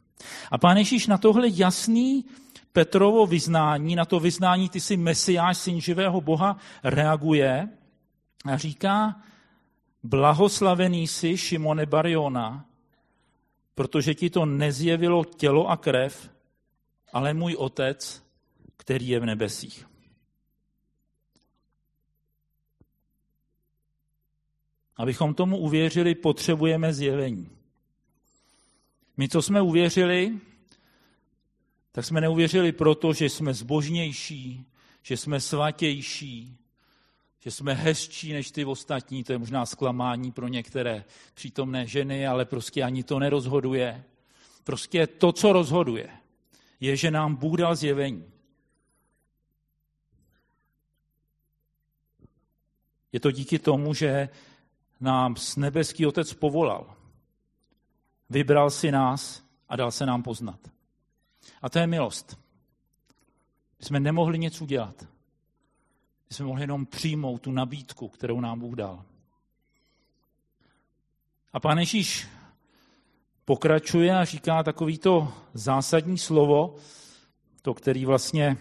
A 0.51 0.59
pán 0.59 0.77
Ježíš 0.77 1.07
na 1.07 1.19
tohle 1.19 1.49
jasný 1.53 2.25
Petrovo 2.73 3.27
vyznání, 3.27 3.97
na 3.97 4.05
to 4.05 4.21
vyznání 4.21 4.69
ty 4.69 4.81
jsi 4.81 4.97
mesiáš, 4.97 5.59
syn 5.59 5.81
živého 5.81 6.21
Boha, 6.21 6.57
reaguje 6.85 7.69
a 8.45 8.57
říká, 8.57 9.23
blahoslavený 10.03 11.07
jsi 11.07 11.37
Šimone 11.37 11.87
Bariona, 11.87 12.67
protože 13.75 14.15
ti 14.15 14.31
to 14.31 14.47
nezjevilo 14.47 15.25
tělo 15.25 15.69
a 15.69 15.77
krev, 15.77 16.31
ale 17.13 17.35
můj 17.35 17.55
otec, 17.59 18.23
který 18.77 19.09
je 19.09 19.21
v 19.21 19.27
nebesích. 19.27 19.87
Abychom 24.97 25.35
tomu 25.35 25.59
uvěřili, 25.59 26.15
potřebujeme 26.15 26.93
zjevení. 26.93 27.51
My, 29.17 29.29
co 29.29 29.43
jsme 29.43 29.63
uvěřili, 29.63 30.41
tak 31.93 32.05
jsme 32.05 32.21
neuvěřili 32.21 32.73
proto, 32.73 33.13
že 33.13 33.29
jsme 33.29 33.55
zbožnější, 33.55 34.67
že 35.03 35.17
jsme 35.17 35.41
svatější, 35.41 36.57
že 37.41 37.51
jsme 37.51 37.75
hezčí 37.75 38.33
než 38.33 38.51
ty 38.51 38.65
ostatní, 38.65 39.25
to 39.25 39.33
je 39.33 39.39
možná 39.39 39.67
zklamání 39.67 40.33
pro 40.33 40.49
některé 40.49 41.05
přítomné 41.35 41.87
ženy, 41.87 42.27
ale 42.27 42.45
prostě 42.45 42.83
ani 42.83 43.03
to 43.03 43.19
nerozhoduje. 43.19 44.05
Prostě 44.65 45.07
to, 45.07 45.33
co 45.33 45.53
rozhoduje, 45.53 46.11
je, 46.81 46.97
že 46.97 47.11
nám 47.11 47.37
Bůh 47.37 47.59
dal 47.59 47.77
zjevení. 47.77 48.25
Je 53.13 53.21
to 53.21 53.31
díky 53.31 53.59
tomu, 53.59 53.95
že 53.95 54.29
nám 55.01 55.37
s 55.37 55.57
nebeský 55.57 56.07
Otec 56.07 56.35
povolal. 56.35 56.97
Vybral 58.31 58.71
si 58.71 58.91
nás 58.91 59.43
a 59.69 59.77
dal 59.77 59.91
se 59.91 60.07
nám 60.07 60.23
poznat. 60.23 60.61
A 61.63 61.69
to 61.69 61.79
je 61.79 61.87
milost. 61.87 62.39
My 63.79 63.87
jsme 63.87 64.01
nemohli 64.01 64.39
nic 64.39 64.61
udělat. 64.61 65.03
My 66.31 66.35
jsme 66.35 66.47
mohli 66.47 66.63
jenom 66.63 66.87
přijmout 66.87 67.43
tu 67.43 67.53
nabídku, 67.53 68.09
kterou 68.09 68.41
nám 68.41 68.61
Bůh 68.61 68.75
dal. 68.75 69.05
A 71.53 71.61
pán 71.61 71.79
Ježíš 71.79 72.29
pokračuje 73.45 74.17
a 74.17 74.25
říká 74.25 74.63
takovýto 74.63 75.33
zásadní 75.55 76.19
slovo, 76.19 76.77
to, 77.63 77.75
který 77.75 78.05
vlastně, 78.05 78.57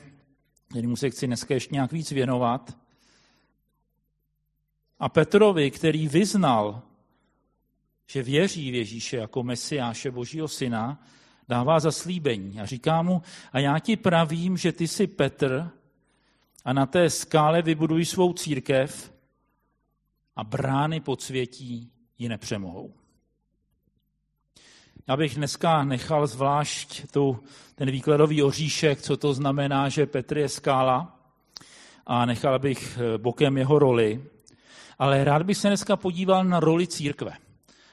kterému 0.70 0.96
se 0.96 1.10
chci 1.10 1.28
dneska 1.28 1.54
ještě 1.54 1.76
nějak 1.76 1.92
víc 1.92 2.12
věnovat. 2.12 2.78
A 5.00 5.10
Petrovi, 5.10 5.72
který 5.72 6.08
vyznal, 6.08 6.82
že 8.08 8.24
věří 8.24 8.72
v 8.72 8.76
Ježíše 8.76 9.18
jako 9.18 9.44
Mesiáše 9.44 10.12
Božího 10.12 10.48
syna, 10.48 11.04
dává 11.50 11.80
zaslíbení 11.80 12.62
a 12.62 12.66
říká 12.66 13.02
mu, 13.02 13.22
a 13.52 13.60
já 13.60 13.80
ti 13.80 13.98
pravím, 13.98 14.58
že 14.58 14.72
ty 14.72 14.88
jsi 14.88 15.08
Petr 15.08 15.72
a 16.66 16.74
na 16.74 16.86
té 16.86 17.10
skále 17.10 17.62
vybuduj 17.62 18.06
svou 18.06 18.34
církev 18.34 19.14
a 20.36 20.44
brány 20.44 21.00
podsvětí 21.00 21.92
ji 22.18 22.30
nepřemohou. 22.30 22.94
Já 25.08 25.18
bych 25.18 25.36
dneska 25.36 25.84
nechal 25.84 26.28
zvlášť 26.28 27.12
tu, 27.12 27.40
ten 27.76 27.92
výkladový 27.92 28.44
oříšek, 28.44 29.02
co 29.02 29.18
to 29.18 29.34
znamená, 29.34 29.90
že 29.90 30.06
Petr 30.06 30.38
je 30.38 30.50
skála 30.50 31.20
a 32.06 32.26
nechal 32.26 32.60
bych 32.60 33.00
bokem 33.18 33.58
jeho 33.58 33.80
roli, 33.80 34.24
ale 35.00 35.24
rád 35.24 35.44
bych 35.44 35.58
se 35.58 35.68
dneska 35.68 35.96
podíval 35.96 36.44
na 36.44 36.60
roli 36.60 36.88
církve 36.88 37.49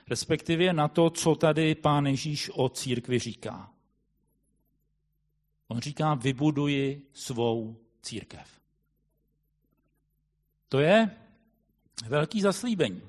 respektive 0.08 0.72
na 0.72 0.88
to, 0.88 1.10
co 1.10 1.34
tady 1.34 1.75
pán 1.75 2.06
Ježíš 2.06 2.50
o 2.54 2.68
církvi 2.68 3.18
říká. 3.18 3.70
On 5.68 5.80
říká, 5.80 6.14
vybuduji 6.14 7.06
svou 7.12 7.76
církev. 8.02 8.60
To 10.68 10.78
je 10.78 11.10
velký 12.06 12.40
zaslíbení. 12.40 13.02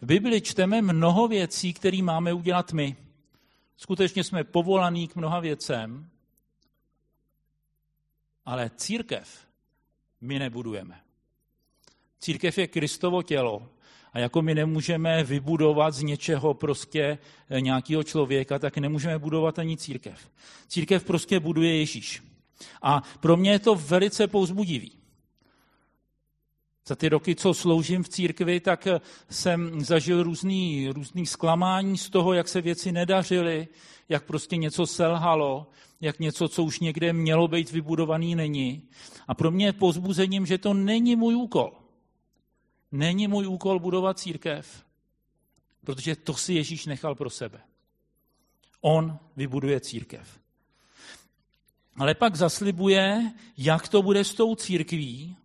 V 0.00 0.06
Bibli 0.06 0.40
čteme 0.40 0.82
mnoho 0.82 1.28
věcí, 1.28 1.72
které 1.72 2.02
máme 2.02 2.32
udělat 2.32 2.72
my. 2.72 2.96
Skutečně 3.76 4.24
jsme 4.24 4.44
povolaní 4.44 5.08
k 5.08 5.16
mnoha 5.16 5.40
věcem, 5.40 6.10
ale 8.44 8.70
církev 8.70 9.46
my 10.20 10.38
nebudujeme. 10.38 11.00
Církev 12.18 12.58
je 12.58 12.66
Kristovo 12.66 13.22
tělo 13.22 13.68
a 14.18 14.20
jako 14.20 14.42
my 14.42 14.54
nemůžeme 14.54 15.24
vybudovat 15.24 15.94
z 15.94 16.02
něčeho 16.02 16.54
prostě 16.54 17.18
eh, 17.50 17.60
nějakého 17.60 18.02
člověka, 18.02 18.58
tak 18.58 18.78
nemůžeme 18.78 19.18
budovat 19.18 19.58
ani 19.58 19.76
církev. 19.76 20.30
Církev 20.68 21.04
prostě 21.04 21.40
buduje 21.40 21.76
Ježíš. 21.76 22.22
A 22.82 23.02
pro 23.20 23.36
mě 23.36 23.50
je 23.50 23.58
to 23.58 23.74
velice 23.74 24.26
pouzbudivý. 24.26 24.92
Za 26.86 26.96
ty 26.96 27.08
roky, 27.08 27.34
co 27.34 27.54
sloužím 27.54 28.02
v 28.02 28.08
církvi, 28.08 28.60
tak 28.60 28.86
eh, 28.86 29.00
jsem 29.30 29.84
zažil 29.84 30.22
různý, 30.22 30.88
různý 30.88 31.26
zklamání 31.26 31.98
z 31.98 32.10
toho, 32.10 32.32
jak 32.32 32.48
se 32.48 32.60
věci 32.60 32.92
nedařily, 32.92 33.68
jak 34.08 34.24
prostě 34.24 34.56
něco 34.56 34.86
selhalo, 34.86 35.66
jak 36.00 36.18
něco, 36.18 36.48
co 36.48 36.64
už 36.64 36.80
někde 36.80 37.12
mělo 37.12 37.48
být 37.48 37.70
vybudovaný, 37.72 38.34
není. 38.34 38.82
A 39.28 39.34
pro 39.34 39.50
mě 39.50 39.66
je 39.66 39.72
pozbuzením, 39.72 40.46
že 40.46 40.58
to 40.58 40.74
není 40.74 41.16
můj 41.16 41.34
úkol. 41.34 41.87
Není 42.92 43.28
můj 43.28 43.46
úkol 43.46 43.78
budovat 43.78 44.18
církev, 44.18 44.84
protože 45.84 46.16
to 46.16 46.34
si 46.34 46.54
Ježíš 46.54 46.86
nechal 46.86 47.14
pro 47.14 47.30
sebe. 47.30 47.60
On 48.80 49.18
vybuduje 49.36 49.80
církev. 49.80 50.40
Ale 51.96 52.14
pak 52.14 52.36
zaslibuje, 52.36 53.32
jak 53.56 53.88
to 53.88 54.02
bude 54.02 54.24
s 54.24 54.34
tou 54.34 54.54
církví, 54.54 55.36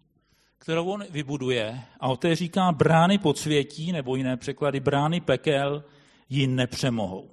kterou 0.58 0.86
on 0.86 1.06
vybuduje. 1.10 1.82
A 2.00 2.08
o 2.08 2.18
té 2.18 2.36
říká 2.36 2.72
brány 2.72 3.18
podsvětí, 3.18 3.92
nebo 3.92 4.16
jiné 4.16 4.38
překlady, 4.38 4.80
brány 4.80 5.22
pekel 5.22 5.84
ji 6.30 6.48
nepřemohou. 6.48 7.30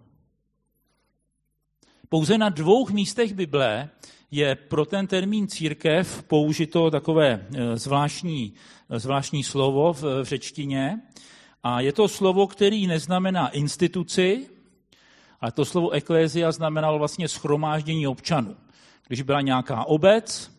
Pouze 2.13 2.39
na 2.39 2.49
dvou 2.49 2.87
místech 2.91 3.35
Bible 3.35 3.89
je 4.31 4.55
pro 4.55 4.85
ten 4.85 5.07
termín 5.07 5.49
církev 5.49 6.23
použito 6.23 6.91
takové 6.91 7.47
eh, 7.55 7.77
zvláštní, 7.77 8.55
eh, 8.91 8.99
zvláštní 8.99 9.45
slovo 9.45 9.93
v, 9.93 10.03
v 10.03 10.25
řečtině. 10.25 11.01
A 11.63 11.81
je 11.81 11.93
to 11.93 12.09
slovo, 12.09 12.47
který 12.47 12.87
neznamená 12.87 13.49
instituci, 13.49 14.47
ale 15.41 15.53
to 15.53 15.65
slovo 15.65 15.91
eklézia 15.91 16.53
znamenalo 16.53 16.99
vlastně 16.99 17.29
schromáždění 17.29 18.07
občanů. 18.07 18.57
Když 19.07 19.23
byla 19.23 19.41
nějaká 19.41 19.85
obec, 19.85 20.51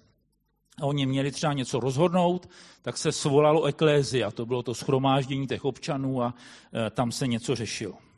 a 0.82 0.86
oni 0.86 1.06
měli 1.06 1.32
třeba 1.32 1.54
něco 1.54 1.80
rozhodnout, 1.80 2.50
tak 2.82 2.98
se 2.98 3.12
svolalo 3.12 3.64
eklézia, 3.64 4.32
to 4.32 4.46
bylo 4.46 4.64
to 4.64 4.74
schromáždění 4.74 5.48
těch 5.48 5.66
občanů 5.66 6.24
a 6.24 6.34
e, 6.74 6.90
tam 6.90 7.12
se 7.12 7.28
něco 7.28 7.56
řešilo. 7.56 8.11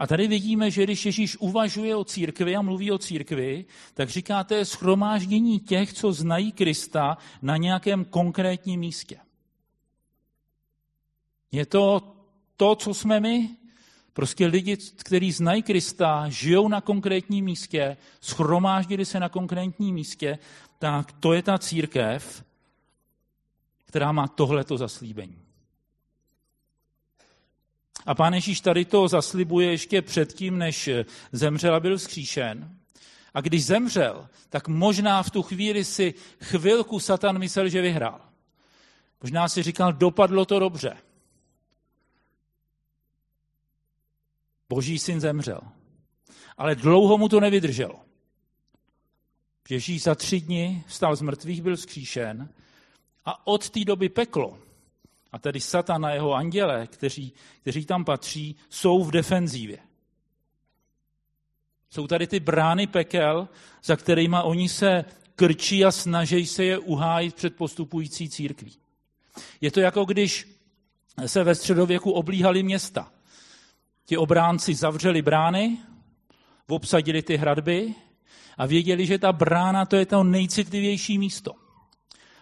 A 0.00 0.06
tady 0.06 0.28
vidíme, 0.28 0.70
že 0.70 0.84
když 0.84 1.06
Ježíš 1.06 1.36
uvažuje 1.36 1.96
o 1.96 2.04
církvi 2.04 2.56
a 2.56 2.62
mluví 2.62 2.92
o 2.92 2.98
církvi, 2.98 3.64
tak 3.94 4.08
říká, 4.08 4.44
to 4.44 4.54
je 4.54 4.64
schromáždění 4.64 5.60
těch, 5.60 5.92
co 5.92 6.12
znají 6.12 6.52
Krista 6.52 7.18
na 7.42 7.56
nějakém 7.56 8.04
konkrétním 8.04 8.80
místě. 8.80 9.18
Je 11.52 11.66
to 11.66 12.16
to, 12.56 12.74
co 12.74 12.94
jsme 12.94 13.20
my, 13.20 13.50
Prostě 14.12 14.46
lidi, 14.46 14.76
kteří 14.76 15.32
znají 15.32 15.62
Krista, 15.62 16.28
žijou 16.28 16.68
na 16.68 16.80
konkrétním 16.80 17.44
místě, 17.44 17.96
schromáždili 18.20 19.04
se 19.04 19.20
na 19.20 19.28
konkrétním 19.28 19.94
místě, 19.94 20.38
tak 20.78 21.12
to 21.12 21.32
je 21.32 21.42
ta 21.42 21.58
církev, 21.58 22.44
která 23.84 24.12
má 24.12 24.28
tohleto 24.28 24.78
zaslíbení. 24.78 25.49
A 28.06 28.14
pán 28.14 28.34
Ježíš 28.34 28.60
tady 28.60 28.84
to 28.84 29.08
zaslibuje 29.08 29.70
ještě 29.70 30.02
předtím, 30.02 30.58
než 30.58 30.90
zemřel 31.32 31.74
a 31.74 31.80
byl 31.80 31.98
vzkříšen. 31.98 32.76
A 33.34 33.40
když 33.40 33.64
zemřel, 33.64 34.28
tak 34.48 34.68
možná 34.68 35.22
v 35.22 35.30
tu 35.30 35.42
chvíli 35.42 35.84
si 35.84 36.14
chvilku 36.42 37.00
Satan 37.00 37.38
myslel, 37.38 37.68
že 37.68 37.82
vyhrál. 37.82 38.20
Možná 39.22 39.48
si 39.48 39.62
říkal, 39.62 39.92
dopadlo 39.92 40.44
to 40.44 40.58
dobře. 40.58 40.96
Boží 44.68 44.98
syn 44.98 45.20
zemřel. 45.20 45.60
Ale 46.58 46.74
dlouho 46.74 47.18
mu 47.18 47.28
to 47.28 47.40
nevydrželo. 47.40 48.00
Ježíš 49.70 50.02
za 50.02 50.14
tři 50.14 50.40
dny 50.40 50.84
vstal 50.86 51.16
z 51.16 51.22
mrtvých, 51.22 51.62
byl 51.62 51.76
zkříšen 51.76 52.48
a 53.24 53.46
od 53.46 53.70
té 53.70 53.84
doby 53.84 54.08
peklo, 54.08 54.58
a 55.32 55.38
tedy 55.38 55.60
Satan 55.60 56.06
a 56.06 56.10
jeho 56.10 56.34
anděle, 56.34 56.86
kteří, 56.86 57.32
kteří 57.60 57.84
tam 57.84 58.04
patří, 58.04 58.56
jsou 58.68 59.04
v 59.04 59.10
defenzívě. 59.10 59.78
Jsou 61.90 62.06
tady 62.06 62.26
ty 62.26 62.40
brány 62.40 62.86
pekel, 62.86 63.48
za 63.84 63.96
kterými 63.96 64.36
oni 64.42 64.68
se 64.68 65.04
krčí 65.34 65.84
a 65.84 65.90
snaží 65.90 66.46
se 66.46 66.64
je 66.64 66.78
uhájit 66.78 67.34
před 67.34 67.56
postupující 67.56 68.28
církví. 68.28 68.76
Je 69.60 69.70
to 69.70 69.80
jako 69.80 70.04
když 70.04 70.48
se 71.26 71.44
ve 71.44 71.54
středověku 71.54 72.10
oblíhali 72.10 72.62
města. 72.62 73.12
Ti 74.04 74.16
obránci 74.16 74.74
zavřeli 74.74 75.22
brány, 75.22 75.78
obsadili 76.66 77.22
ty 77.22 77.36
hradby 77.36 77.94
a 78.58 78.66
věděli, 78.66 79.06
že 79.06 79.18
ta 79.18 79.32
brána 79.32 79.86
to 79.86 79.96
je 79.96 80.06
to 80.06 80.24
nejcitlivější 80.24 81.18
místo. 81.18 81.52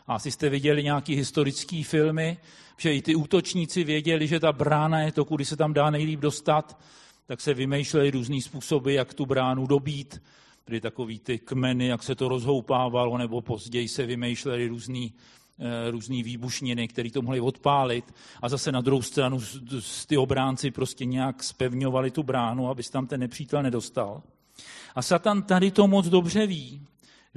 A 0.08 0.14
asi 0.14 0.30
jste 0.30 0.48
viděli 0.48 0.84
nějaký 0.84 1.14
historický 1.14 1.82
filmy, 1.82 2.38
že 2.76 2.94
i 2.94 3.02
ty 3.02 3.14
útočníci 3.14 3.84
věděli, 3.84 4.26
že 4.26 4.40
ta 4.40 4.52
brána 4.52 5.00
je 5.00 5.12
to, 5.12 5.24
kudy 5.24 5.44
se 5.44 5.56
tam 5.56 5.72
dá 5.72 5.90
nejlíp 5.90 6.20
dostat, 6.20 6.78
tak 7.26 7.40
se 7.40 7.54
vymýšleli 7.54 8.10
různý 8.10 8.42
způsoby, 8.42 8.94
jak 8.94 9.14
tu 9.14 9.26
bránu 9.26 9.66
dobít. 9.66 10.22
Byly 10.66 10.80
takový 10.80 11.18
ty 11.18 11.38
kmeny, 11.38 11.86
jak 11.86 12.02
se 12.02 12.14
to 12.14 12.28
rozhoupávalo, 12.28 13.18
nebo 13.18 13.40
později 13.40 13.88
se 13.88 14.06
vymýšleli 14.06 14.68
různý 14.68 15.12
Eh, 15.60 15.90
různé 15.90 16.22
výbušniny, 16.22 16.88
které 16.88 17.10
to 17.10 17.22
mohly 17.22 17.40
odpálit 17.40 18.14
a 18.42 18.48
zase 18.48 18.72
na 18.72 18.80
druhou 18.80 19.02
stranu 19.02 19.40
ty 20.06 20.16
obránci 20.16 20.70
prostě 20.70 21.04
nějak 21.04 21.42
spevňovali 21.42 22.10
tu 22.10 22.22
bránu, 22.22 22.68
aby 22.68 22.82
se 22.82 22.92
tam 22.92 23.06
ten 23.06 23.20
nepřítel 23.20 23.62
nedostal. 23.62 24.22
A 24.94 25.02
Satan 25.02 25.42
tady 25.42 25.70
to 25.70 25.88
moc 25.88 26.06
dobře 26.06 26.46
ví. 26.46 26.82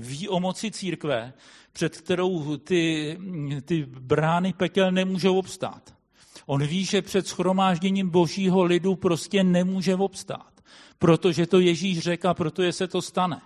Ví 0.01 0.29
o 0.29 0.39
moci 0.39 0.71
církve, 0.71 1.33
před 1.73 1.97
kterou 1.97 2.57
ty, 2.57 3.17
ty 3.65 3.85
brány 3.85 4.53
pekel 4.53 4.91
nemůžou 4.91 5.37
obstát. 5.37 5.93
On 6.45 6.63
ví, 6.63 6.85
že 6.85 7.01
před 7.01 7.27
schromážděním 7.27 8.09
božího 8.09 8.63
lidu 8.63 8.95
prostě 8.95 9.43
nemůže 9.43 9.95
obstát, 9.95 10.63
protože 10.99 11.47
to 11.47 11.59
Ježíš 11.59 11.99
řekl 11.99 12.29
a 12.29 12.33
protože 12.33 12.71
se 12.71 12.87
to 12.87 13.01
stane. 13.01 13.41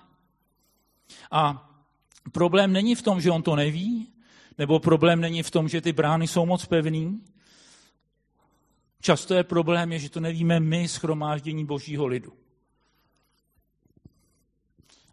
A 1.32 1.72
problém 2.32 2.74
není 2.74 2.96
v 2.96 3.02
tom, 3.02 3.22
že 3.22 3.32
on 3.32 3.44
to 3.44 3.56
neví, 3.56 4.08
nebo 4.58 4.80
problém 4.80 5.22
není 5.22 5.44
v 5.44 5.52
tom, 5.52 5.68
že 5.70 5.82
ty 5.82 5.94
brány 5.94 6.28
jsou 6.28 6.46
moc 6.46 6.66
pevný. 6.66 7.22
Často 9.02 9.34
je 9.34 9.44
problém, 9.44 10.00
že 10.00 10.10
to 10.10 10.20
nevíme 10.20 10.60
my, 10.60 10.88
schromáždění 10.88 11.66
božího 11.66 12.08
lidu. 12.08 12.34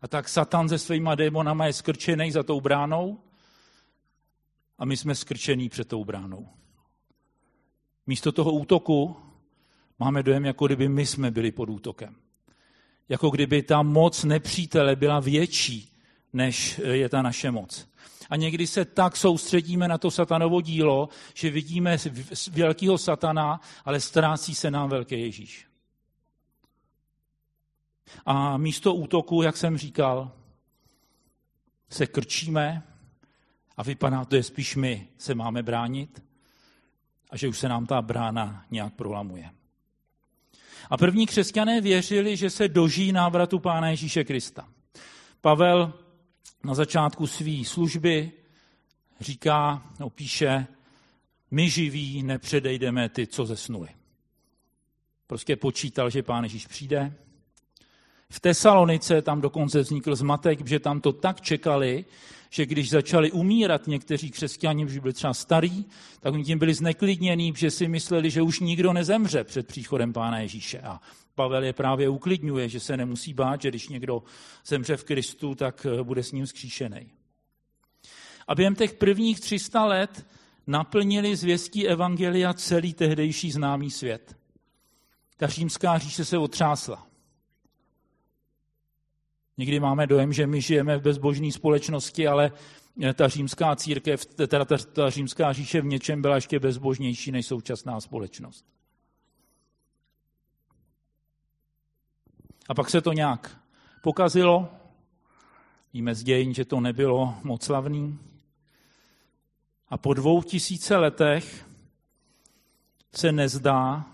A 0.02 0.08
tak 0.08 0.28
Satan 0.28 0.68
se 0.68 0.78
svýma 0.78 1.14
démonama 1.14 1.66
je 1.66 1.72
skrčený 1.72 2.30
za 2.32 2.42
tou 2.42 2.60
bránou 2.60 3.18
a 4.78 4.84
my 4.84 4.96
jsme 4.96 5.14
skrčení 5.14 5.68
před 5.68 5.88
tou 5.88 6.04
bránou. 6.04 6.48
Místo 8.06 8.32
toho 8.32 8.52
útoku 8.52 9.16
máme 9.98 10.22
dojem, 10.22 10.44
jako 10.44 10.66
kdyby 10.66 10.88
my 10.88 11.06
jsme 11.06 11.30
byli 11.30 11.52
pod 11.52 11.70
útokem. 11.70 12.16
Jako 13.08 13.30
kdyby 13.30 13.62
ta 13.62 13.82
moc 13.82 14.24
nepřítele 14.24 14.96
byla 14.96 15.20
větší, 15.20 15.98
než 16.32 16.80
je 16.84 17.08
ta 17.08 17.22
naše 17.22 17.50
moc. 17.50 17.88
A 18.30 18.36
někdy 18.36 18.66
se 18.66 18.84
tak 18.84 19.16
soustředíme 19.16 19.88
na 19.88 19.98
to 19.98 20.10
satanovo 20.10 20.60
dílo, 20.60 21.08
že 21.34 21.50
vidíme 21.50 21.96
velkého 22.50 22.98
satana, 22.98 23.60
ale 23.84 24.00
ztrácí 24.00 24.54
se 24.54 24.70
nám 24.70 24.88
velký 24.88 25.20
Ježíš. 25.20 25.71
A 28.26 28.56
místo 28.56 28.94
útoku, 28.94 29.42
jak 29.42 29.56
jsem 29.56 29.78
říkal, 29.78 30.32
se 31.88 32.06
krčíme 32.06 32.82
a 33.76 33.82
vypadá 33.82 34.24
to, 34.24 34.36
že 34.36 34.42
spíš 34.42 34.76
my 34.76 35.08
se 35.18 35.34
máme 35.34 35.62
bránit 35.62 36.22
a 37.30 37.36
že 37.36 37.48
už 37.48 37.58
se 37.58 37.68
nám 37.68 37.86
ta 37.86 38.02
brána 38.02 38.66
nějak 38.70 38.94
prolamuje. 38.94 39.50
A 40.90 40.96
první 40.96 41.26
křesťané 41.26 41.80
věřili, 41.80 42.36
že 42.36 42.50
se 42.50 42.68
dožijí 42.68 43.12
návratu 43.12 43.58
Pána 43.58 43.88
Ježíše 43.88 44.24
Krista. 44.24 44.68
Pavel 45.40 45.94
na 46.64 46.74
začátku 46.74 47.26
své 47.26 47.64
služby 47.64 48.32
říká, 49.20 49.82
no, 50.00 50.10
píše, 50.10 50.66
my 51.50 51.70
živí 51.70 52.22
nepředejdeme 52.22 53.08
ty, 53.08 53.26
co 53.26 53.46
zesnuli. 53.46 53.88
Prostě 55.26 55.56
počítal, 55.56 56.10
že 56.10 56.22
pán 56.22 56.44
Ježíš 56.44 56.66
přijde. 56.66 57.14
V 58.32 58.40
Tesalonice 58.40 59.22
tam 59.22 59.40
dokonce 59.40 59.80
vznikl 59.80 60.16
zmatek, 60.16 60.66
že 60.66 60.80
tam 60.80 61.00
to 61.00 61.12
tak 61.12 61.40
čekali, 61.40 62.04
že 62.50 62.66
když 62.66 62.90
začali 62.90 63.30
umírat 63.30 63.86
někteří 63.86 64.30
křesťani, 64.30 64.88
že 64.88 65.00
byli 65.00 65.12
třeba 65.12 65.34
starí, 65.34 65.84
tak 66.20 66.34
oni 66.34 66.44
tím 66.44 66.58
byli 66.58 66.74
zneklidnění, 66.74 67.52
že 67.56 67.70
si 67.70 67.88
mysleli, 67.88 68.30
že 68.30 68.42
už 68.42 68.60
nikdo 68.60 68.92
nezemře 68.92 69.44
před 69.44 69.66
příchodem 69.66 70.12
Pána 70.12 70.38
Ježíše. 70.38 70.80
A 70.80 71.00
Pavel 71.34 71.64
je 71.64 71.72
právě 71.72 72.08
uklidňuje, 72.08 72.68
že 72.68 72.80
se 72.80 72.96
nemusí 72.96 73.34
bát, 73.34 73.62
že 73.62 73.68
když 73.68 73.88
někdo 73.88 74.22
zemře 74.66 74.96
v 74.96 75.04
Kristu, 75.04 75.54
tak 75.54 75.86
eh, 75.86 76.02
bude 76.02 76.22
s 76.22 76.32
ním 76.32 76.46
zkříšený. 76.46 77.10
A 78.48 78.54
během 78.54 78.74
těch 78.74 78.94
prvních 78.94 79.40
300 79.40 79.84
let 79.84 80.26
naplnili 80.66 81.36
zvěstí 81.36 81.88
Evangelia 81.88 82.54
celý 82.54 82.94
tehdejší 82.94 83.50
známý 83.50 83.90
svět. 83.90 84.36
Ta 85.36 85.46
římská 85.46 85.98
říše 85.98 86.24
se 86.24 86.38
otřásla. 86.38 87.11
Někdy 89.56 89.80
máme 89.80 90.06
dojem, 90.06 90.32
že 90.32 90.46
my 90.46 90.60
žijeme 90.60 90.98
v 90.98 91.02
bezbožné 91.02 91.52
společnosti, 91.52 92.28
ale 92.28 92.52
ta 93.14 93.28
římská 93.28 93.76
církev, 93.76 94.24
teda 94.26 94.64
ta, 94.64 94.76
ta 94.78 95.10
římská 95.10 95.52
říše 95.52 95.80
v 95.80 95.84
něčem 95.84 96.22
byla 96.22 96.34
ještě 96.34 96.60
bezbožnější 96.60 97.32
než 97.32 97.46
současná 97.46 98.00
společnost. 98.00 98.66
A 102.68 102.74
pak 102.74 102.90
se 102.90 103.00
to 103.00 103.12
nějak 103.12 103.60
pokazilo. 104.02 104.68
Víme 105.92 106.14
z 106.14 106.22
dějin, 106.22 106.54
že 106.54 106.64
to 106.64 106.80
nebylo 106.80 107.34
moc 107.42 107.64
slavný. 107.64 108.18
A 109.88 109.98
po 109.98 110.14
dvou 110.14 110.42
tisíce 110.42 110.96
letech 110.96 111.66
se 113.14 113.32
nezdá, 113.32 114.06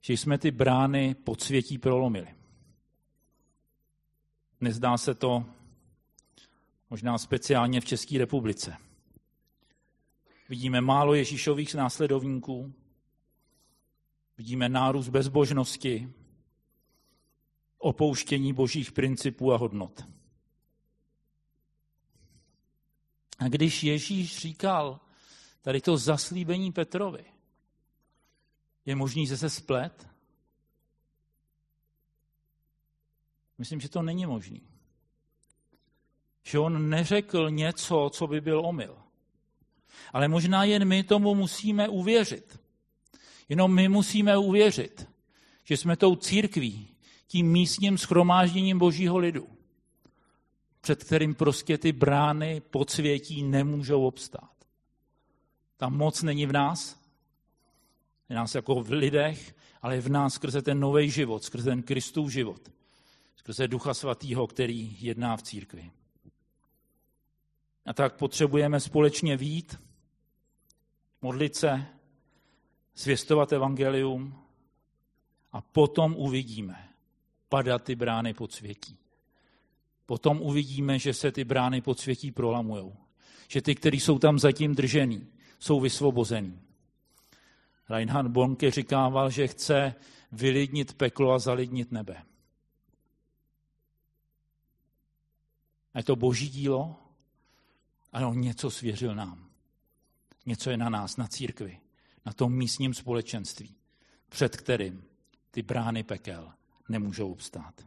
že 0.00 0.12
jsme 0.12 0.38
ty 0.38 0.50
brány 0.50 1.14
podsvětí 1.14 1.78
prolomili. 1.78 2.39
Nezdá 4.60 4.98
se 4.98 5.14
to 5.14 5.44
možná 6.90 7.18
speciálně 7.18 7.80
v 7.80 7.84
České 7.84 8.18
republice. 8.18 8.76
Vidíme 10.48 10.80
málo 10.80 11.14
Ježíšových 11.14 11.74
následovníků, 11.74 12.74
vidíme 14.38 14.68
nárůst 14.68 15.08
bezbožnosti, 15.08 16.12
opouštění 17.78 18.52
božích 18.52 18.92
principů 18.92 19.52
a 19.52 19.56
hodnot. 19.56 20.06
A 23.38 23.48
když 23.48 23.82
Ježíš 23.82 24.38
říkal 24.38 25.00
tady 25.62 25.80
to 25.80 25.96
zaslíbení 25.96 26.72
Petrovi, 26.72 27.24
je 28.86 28.96
možný, 28.96 29.26
že 29.26 29.36
se 29.36 29.50
splet? 29.50 30.08
Myslím, 33.60 33.80
že 33.80 33.88
to 33.88 34.02
není 34.02 34.26
možný. 34.26 34.62
že 36.42 36.58
on 36.58 36.90
neřekl 36.90 37.50
něco, 37.50 38.10
co 38.12 38.26
by 38.26 38.40
byl 38.40 38.66
omyl. 38.66 38.96
Ale 40.12 40.28
možná 40.28 40.64
jen 40.64 40.84
my 40.84 41.02
tomu 41.02 41.34
musíme 41.34 41.88
uvěřit. 41.88 42.60
Jenom 43.48 43.74
my 43.74 43.88
musíme 43.88 44.38
uvěřit, 44.38 45.08
že 45.64 45.76
jsme 45.76 45.96
tou 45.96 46.16
církví, 46.16 46.88
tím 47.26 47.52
místním 47.52 47.98
schromážděním 47.98 48.78
božího 48.78 49.18
lidu, 49.18 49.48
před 50.80 51.04
kterým 51.04 51.34
prostě 51.34 51.78
ty 51.78 51.92
brány 51.92 52.60
podsvětí 52.60 53.42
nemůžou 53.42 54.06
obstát. 54.06 54.56
Ta 55.76 55.88
moc 55.88 56.22
není 56.22 56.46
v 56.46 56.52
nás, 56.52 57.00
je 58.28 58.36
nás 58.36 58.54
jako 58.54 58.82
v 58.82 58.90
lidech, 58.90 59.54
ale 59.82 60.00
v 60.00 60.08
nás 60.08 60.34
skrze 60.34 60.62
ten 60.62 60.80
nový 60.80 61.10
život, 61.10 61.44
skrze 61.44 61.70
ten 61.70 61.82
Kristův 61.82 62.32
život, 62.32 62.70
skrze 63.40 63.68
Ducha 63.68 63.94
Svatého, 63.94 64.46
který 64.46 64.96
jedná 65.00 65.36
v 65.36 65.42
církvi. 65.42 65.90
A 67.86 67.92
tak 67.92 68.16
potřebujeme 68.16 68.80
společně 68.80 69.36
vít, 69.36 69.78
modlit 71.22 71.56
se, 71.56 71.86
zvěstovat 72.96 73.52
evangelium 73.52 74.34
a 75.52 75.60
potom 75.60 76.14
uvidíme 76.16 76.88
padat 77.48 77.84
ty 77.84 77.94
brány 77.94 78.34
pod 78.34 78.52
světí. 78.52 78.98
Potom 80.06 80.42
uvidíme, 80.42 80.98
že 80.98 81.14
se 81.14 81.32
ty 81.32 81.44
brány 81.44 81.80
pod 81.80 82.00
světí 82.00 82.30
prolamujou. 82.30 82.96
Že 83.48 83.62
ty, 83.62 83.74
kteří 83.74 84.00
jsou 84.00 84.18
tam 84.18 84.38
zatím 84.38 84.74
držený, 84.74 85.26
jsou 85.58 85.80
vysvobozený. 85.80 86.60
Reinhard 87.88 88.28
Bonke 88.28 88.70
říkával, 88.70 89.30
že 89.30 89.48
chce 89.48 89.94
vylidnit 90.32 90.94
peklo 90.94 91.32
a 91.32 91.38
zalidnit 91.38 91.92
nebe. 91.92 92.29
A 95.94 95.98
je 95.98 96.04
to 96.04 96.16
boží 96.16 96.48
dílo, 96.48 96.96
ale 98.12 98.26
on 98.26 98.40
něco 98.40 98.70
svěřil 98.70 99.14
nám. 99.14 99.50
Něco 100.46 100.70
je 100.70 100.76
na 100.76 100.88
nás, 100.88 101.16
na 101.16 101.28
církvi, 101.28 101.80
na 102.26 102.32
tom 102.32 102.52
místním 102.52 102.94
společenství, 102.94 103.74
před 104.28 104.56
kterým 104.56 105.04
ty 105.50 105.62
brány 105.62 106.02
pekel 106.02 106.52
nemůžou 106.88 107.32
obstát. 107.32 107.86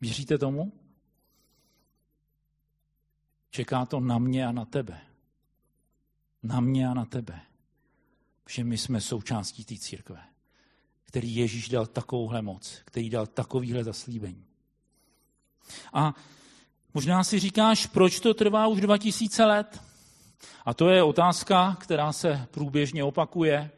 Věříte 0.00 0.38
tomu? 0.38 0.72
Čeká 3.50 3.86
to 3.86 4.00
na 4.00 4.18
mě 4.18 4.46
a 4.46 4.52
na 4.52 4.64
tebe. 4.64 5.00
Na 6.42 6.60
mě 6.60 6.88
a 6.88 6.94
na 6.94 7.04
tebe. 7.04 7.40
Že 8.48 8.64
my 8.64 8.78
jsme 8.78 9.00
součástí 9.00 9.64
té 9.64 9.76
církve, 9.76 10.24
který 11.10 11.36
Ježíš 11.36 11.68
dal 11.68 11.86
takovouhle 11.86 12.42
moc, 12.42 12.80
který 12.84 13.10
dal 13.10 13.26
takovýhle 13.26 13.84
zaslíbení. 13.84 14.44
A 15.92 16.14
možná 16.94 17.24
si 17.24 17.38
říkáš, 17.38 17.86
proč 17.86 18.20
to 18.20 18.34
trvá 18.34 18.66
už 18.66 18.80
2000 18.80 19.44
let? 19.44 19.82
A 20.64 20.74
to 20.74 20.88
je 20.88 21.02
otázka, 21.02 21.76
která 21.80 22.12
se 22.12 22.46
průběžně 22.50 23.04
opakuje. 23.04 23.70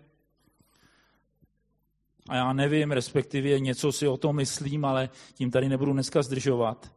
A 2.29 2.37
já 2.37 2.53
nevím, 2.53 2.91
respektive 2.91 3.61
něco 3.61 3.93
si 3.93 4.09
o 4.09 4.17
tom 4.17 4.37
myslím, 4.37 4.85
ale 4.85 5.11
tím 5.35 5.51
tady 5.51 5.69
nebudu 5.69 5.93
dneska 5.93 6.23
zdržovat. 6.23 6.93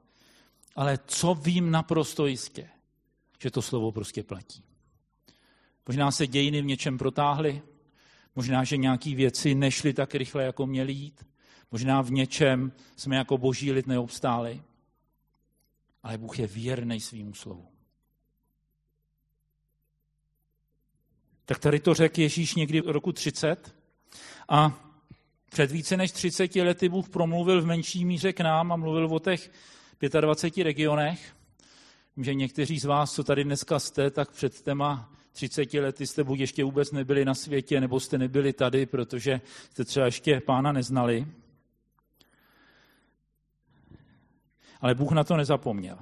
Ale 0.76 1.00
co 1.06 1.34
vím 1.34 1.71
naprosto 1.71 2.28
jistě, 2.28 2.69
že 3.39 3.52
to 3.52 3.62
slovo 3.62 3.91
prostě 3.91 4.24
platí. 4.24 4.63
Možná 5.88 6.12
se 6.12 6.28
dějiny 6.28 6.62
v 6.62 6.65
něčem 6.65 6.98
protáhly, 6.98 7.62
možná, 8.36 8.63
že 8.63 8.78
nějaké 8.78 9.15
věci 9.15 9.56
nešly 9.56 9.93
tak 9.93 10.15
rychle, 10.15 10.43
jako 10.43 10.65
měly 10.65 10.93
jít, 10.93 11.26
možná 11.71 12.02
v 12.02 12.12
něčem 12.12 12.71
jsme 12.95 13.15
jako 13.15 13.38
boží 13.38 13.71
lid 13.71 13.88
neobstáli, 13.88 14.62
ale 16.04 16.17
Bůh 16.17 16.39
je 16.39 16.48
věrný 16.48 17.02
svým 17.02 17.34
slovu. 17.34 17.67
Tak 21.45 21.60
tady 21.60 21.80
to 21.80 21.93
řekl 21.93 22.19
Ježíš 22.19 22.56
někdy 22.56 22.82
v 22.82 22.89
roku 22.89 23.12
30 23.12 23.76
a 24.50 24.86
před 25.50 25.71
více 25.71 25.98
než 25.98 26.12
30 26.12 26.56
lety 26.56 26.89
Bůh 26.89 27.10
promluvil 27.10 27.62
v 27.62 27.65
menší 27.65 28.06
míře 28.06 28.34
k 28.34 28.39
nám 28.39 28.71
a 28.71 28.76
mluvil 28.76 29.15
o 29.15 29.19
těch 29.19 29.52
25 30.21 30.63
regionech. 30.63 31.36
Vím, 32.15 32.26
že 32.26 32.34
někteří 32.34 32.80
z 32.80 32.86
vás, 32.86 33.13
co 33.13 33.24
tady 33.24 33.43
dneska 33.43 33.80
jste, 33.80 34.12
tak 34.12 34.32
před 34.32 34.62
téma 34.62 35.14
30 35.36 35.74
lety 35.74 36.08
jste 36.08 36.24
buď 36.24 36.39
ještě 36.39 36.63
vůbec 36.63 36.91
nebyli 36.91 37.26
na 37.26 37.34
světě, 37.36 37.82
nebo 37.82 38.00
jste 38.00 38.17
nebyli 38.17 38.54
tady, 38.54 38.86
protože 38.86 39.41
jste 39.69 39.86
třeba 39.86 40.06
ještě 40.06 40.41
pána 40.41 40.71
neznali. 40.71 41.28
Ale 44.82 44.95
Bůh 44.95 45.12
na 45.12 45.24
to 45.24 45.38
nezapomněl. 45.38 45.98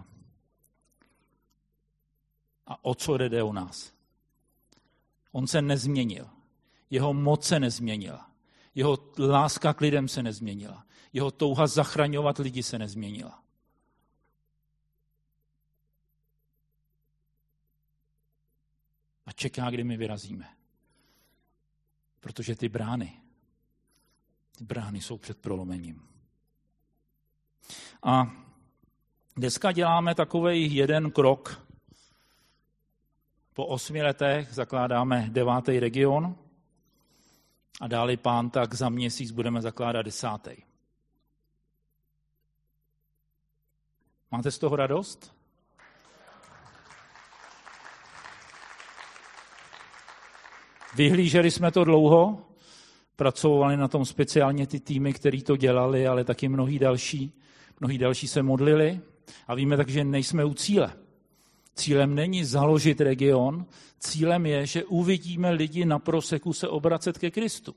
A 2.67 2.86
o 2.86 2.96
co 2.96 3.17
jde 3.17 3.43
o 3.43 3.54
nás? 3.54 3.93
On 5.32 5.48
se 5.48 5.62
nezměnil. 5.62 6.30
Jeho 6.89 7.13
moc 7.13 7.46
se 7.46 7.60
nezměnila. 7.60 8.30
Jeho 8.76 9.12
láska 9.19 9.74
k 9.74 9.82
lidem 9.82 10.08
se 10.08 10.24
nezměnila. 10.24 10.86
Jeho 11.13 11.32
touha 11.32 11.67
zachraňovat 11.67 12.38
lidi 12.38 12.63
se 12.63 12.80
nezměnila. 12.80 13.42
Čeká, 19.36 19.69
kdy 19.69 19.84
my 19.84 19.98
vyrazíme. 19.98 20.50
Protože 22.19 22.56
ty 22.56 22.69
brány, 22.69 23.22
ty 24.58 24.63
brány 24.63 25.02
jsou 25.02 25.17
před 25.17 25.38
prolomením. 25.38 26.08
A 28.04 28.32
dneska 29.36 29.72
děláme 29.72 30.15
takový 30.15 30.76
jeden 30.76 31.12
krok. 31.12 31.67
Po 33.54 33.65
osmi 33.65 34.02
letech 34.02 34.54
zakládáme 34.54 35.30
devátý 35.32 35.80
region 35.80 36.36
a 37.82 37.88
dáli 37.88 38.17
pán, 38.17 38.50
tak 38.50 38.74
za 38.74 38.89
měsíc 38.89 39.32
budeme 39.32 39.62
zakládat 39.62 40.02
desátý. 40.02 40.56
Máte 44.32 44.52
z 44.52 44.60
toho 44.60 44.76
radost? 44.76 45.42
Vyhlíželi 50.95 51.51
jsme 51.51 51.71
to 51.71 51.84
dlouho, 51.84 52.38
pracovali 53.15 53.77
na 53.77 53.88
tom 53.88 54.06
speciálně 54.06 54.67
ty 54.67 54.79
týmy, 54.79 55.13
který 55.13 55.43
to 55.43 55.58
dělali, 55.58 56.08
ale 56.08 56.23
taky 56.23 56.49
mnohí 56.49 56.79
další. 56.79 57.34
Mnohí 57.79 57.97
další 57.97 58.27
se 58.27 58.43
modlili 58.43 58.99
a 59.47 59.56
víme 59.56 59.77
tak, 59.77 59.89
že 59.89 60.03
nejsme 60.03 60.45
u 60.45 60.53
cíle. 60.53 60.93
Cílem 61.75 62.15
není 62.15 62.45
založit 62.45 63.01
region, 63.01 63.65
cílem 63.99 64.45
je, 64.45 64.65
že 64.65 64.84
uvidíme 64.84 65.51
lidi 65.51 65.86
na 65.86 65.99
proseku 65.99 66.53
se 66.53 66.67
obracet 66.67 67.17
ke 67.17 67.32
Kristu. 67.32 67.75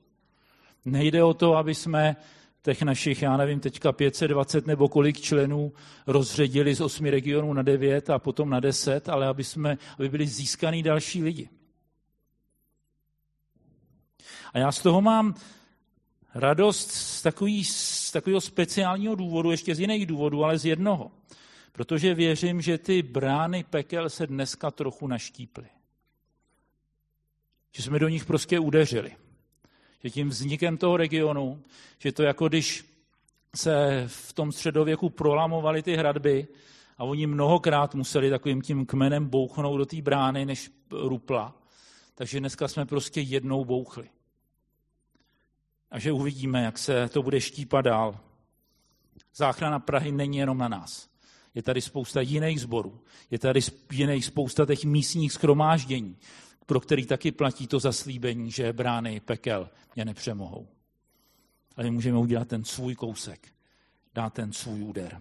Nejde 0.85 1.25
o 1.25 1.35
to, 1.35 1.57
aby 1.57 1.75
jsme 1.75 2.17
těch 2.63 2.83
našich, 2.83 3.23
já 3.23 3.37
nevím, 3.37 3.61
teďka 3.61 3.93
520 3.93 4.67
nebo 4.67 4.89
kolik 4.89 5.21
členů 5.21 5.73
rozředili 6.07 6.75
z 6.75 6.81
osmi 6.81 7.11
regionů 7.11 7.53
na 7.53 7.63
devět 7.63 8.11
a 8.11 8.19
potom 8.19 8.51
na 8.51 8.61
deset, 8.61 9.09
ale 9.09 9.27
aby, 9.27 9.45
jsme, 9.45 9.79
aby 9.99 10.09
byli 10.09 10.27
získaný 10.27 10.83
další 10.83 11.23
lidi. 11.23 11.49
A 14.57 14.59
já 14.59 14.73
z 14.73 14.83
toho 14.83 15.03
mám 15.03 15.35
radost 16.35 16.91
z, 16.91 17.23
takový, 17.23 17.65
z 17.65 18.13
takového 18.13 18.41
speciálního 18.41 19.15
důvodu, 19.15 19.51
ještě 19.51 19.75
z 19.75 19.81
jiných 19.81 20.07
důvodů, 20.07 20.45
ale 20.45 20.59
z 20.59 20.65
jednoho. 20.65 21.11
Protože 21.73 22.15
věřím, 22.15 22.63
že 22.63 22.79
ty 22.79 23.03
brány 23.03 23.65
pekel 23.65 24.11
se 24.11 24.27
dneska 24.27 24.71
trochu 24.71 25.07
naštíply. 25.07 25.67
Že 27.73 27.83
jsme 27.83 27.99
do 27.99 28.09
nich 28.09 28.25
prostě 28.25 28.59
udeřili. 28.59 29.13
Že 30.05 30.11
tím 30.11 30.29
vznikem 30.29 30.77
toho 30.77 30.97
regionu, 30.97 31.63
že 31.99 32.13
to 32.13 32.23
jako 32.23 32.49
když 32.49 32.85
se 33.57 34.05
v 34.07 34.33
tom 34.33 34.53
středověku 34.53 35.11
prolamovaly 35.11 35.83
ty 35.83 35.97
hradby 35.97 36.49
a 36.99 37.05
oni 37.05 37.27
mnohokrát 37.27 37.95
museli 37.95 38.31
takovým 38.31 38.63
tím 38.63 38.87
kmenem 38.87 39.27
bouchnout 39.27 39.79
do 39.79 39.87
té 39.87 40.03
brány, 40.03 40.47
než 40.47 40.71
rupla. 40.91 41.55
Takže 42.15 42.41
dneska 42.41 42.69
jsme 42.69 42.87
prostě 42.87 43.21
jednou 43.21 43.65
bouchli. 43.65 44.09
A 45.91 45.99
že 45.99 46.13
uvidíme, 46.13 46.63
jak 46.63 46.79
se 46.79 47.09
to 47.09 47.23
bude 47.23 47.41
štípat 47.41 47.85
dál. 47.85 48.21
Záchrana 49.35 49.79
Prahy 49.79 50.13
není 50.13 50.39
jenom 50.39 50.59
na 50.59 50.69
nás. 50.69 51.09
Je 51.55 51.63
tady 51.63 51.81
spousta 51.81 52.21
jiných 52.21 52.61
zborů. 52.61 53.01
Je 53.31 53.39
tady 53.39 53.61
jiných 53.93 54.25
spousta 54.25 54.67
těch 54.67 54.85
místních 54.85 55.33
skromáždění, 55.33 56.17
pro 56.67 56.81
který 56.81 57.07
taky 57.07 57.33
platí 57.33 57.67
to 57.67 57.81
zaslíbení, 57.81 58.51
že 58.51 58.73
brány 58.73 59.21
pekel 59.21 59.71
je 59.97 60.05
nepřemohou. 60.05 60.69
Ale 61.77 61.85
my 61.85 61.91
můžeme 61.91 62.19
udělat 62.19 62.49
ten 62.49 62.65
svůj 62.65 62.95
kousek, 62.95 63.49
dát 64.15 64.33
ten 64.33 64.53
svůj 64.53 64.83
úder. 64.83 65.21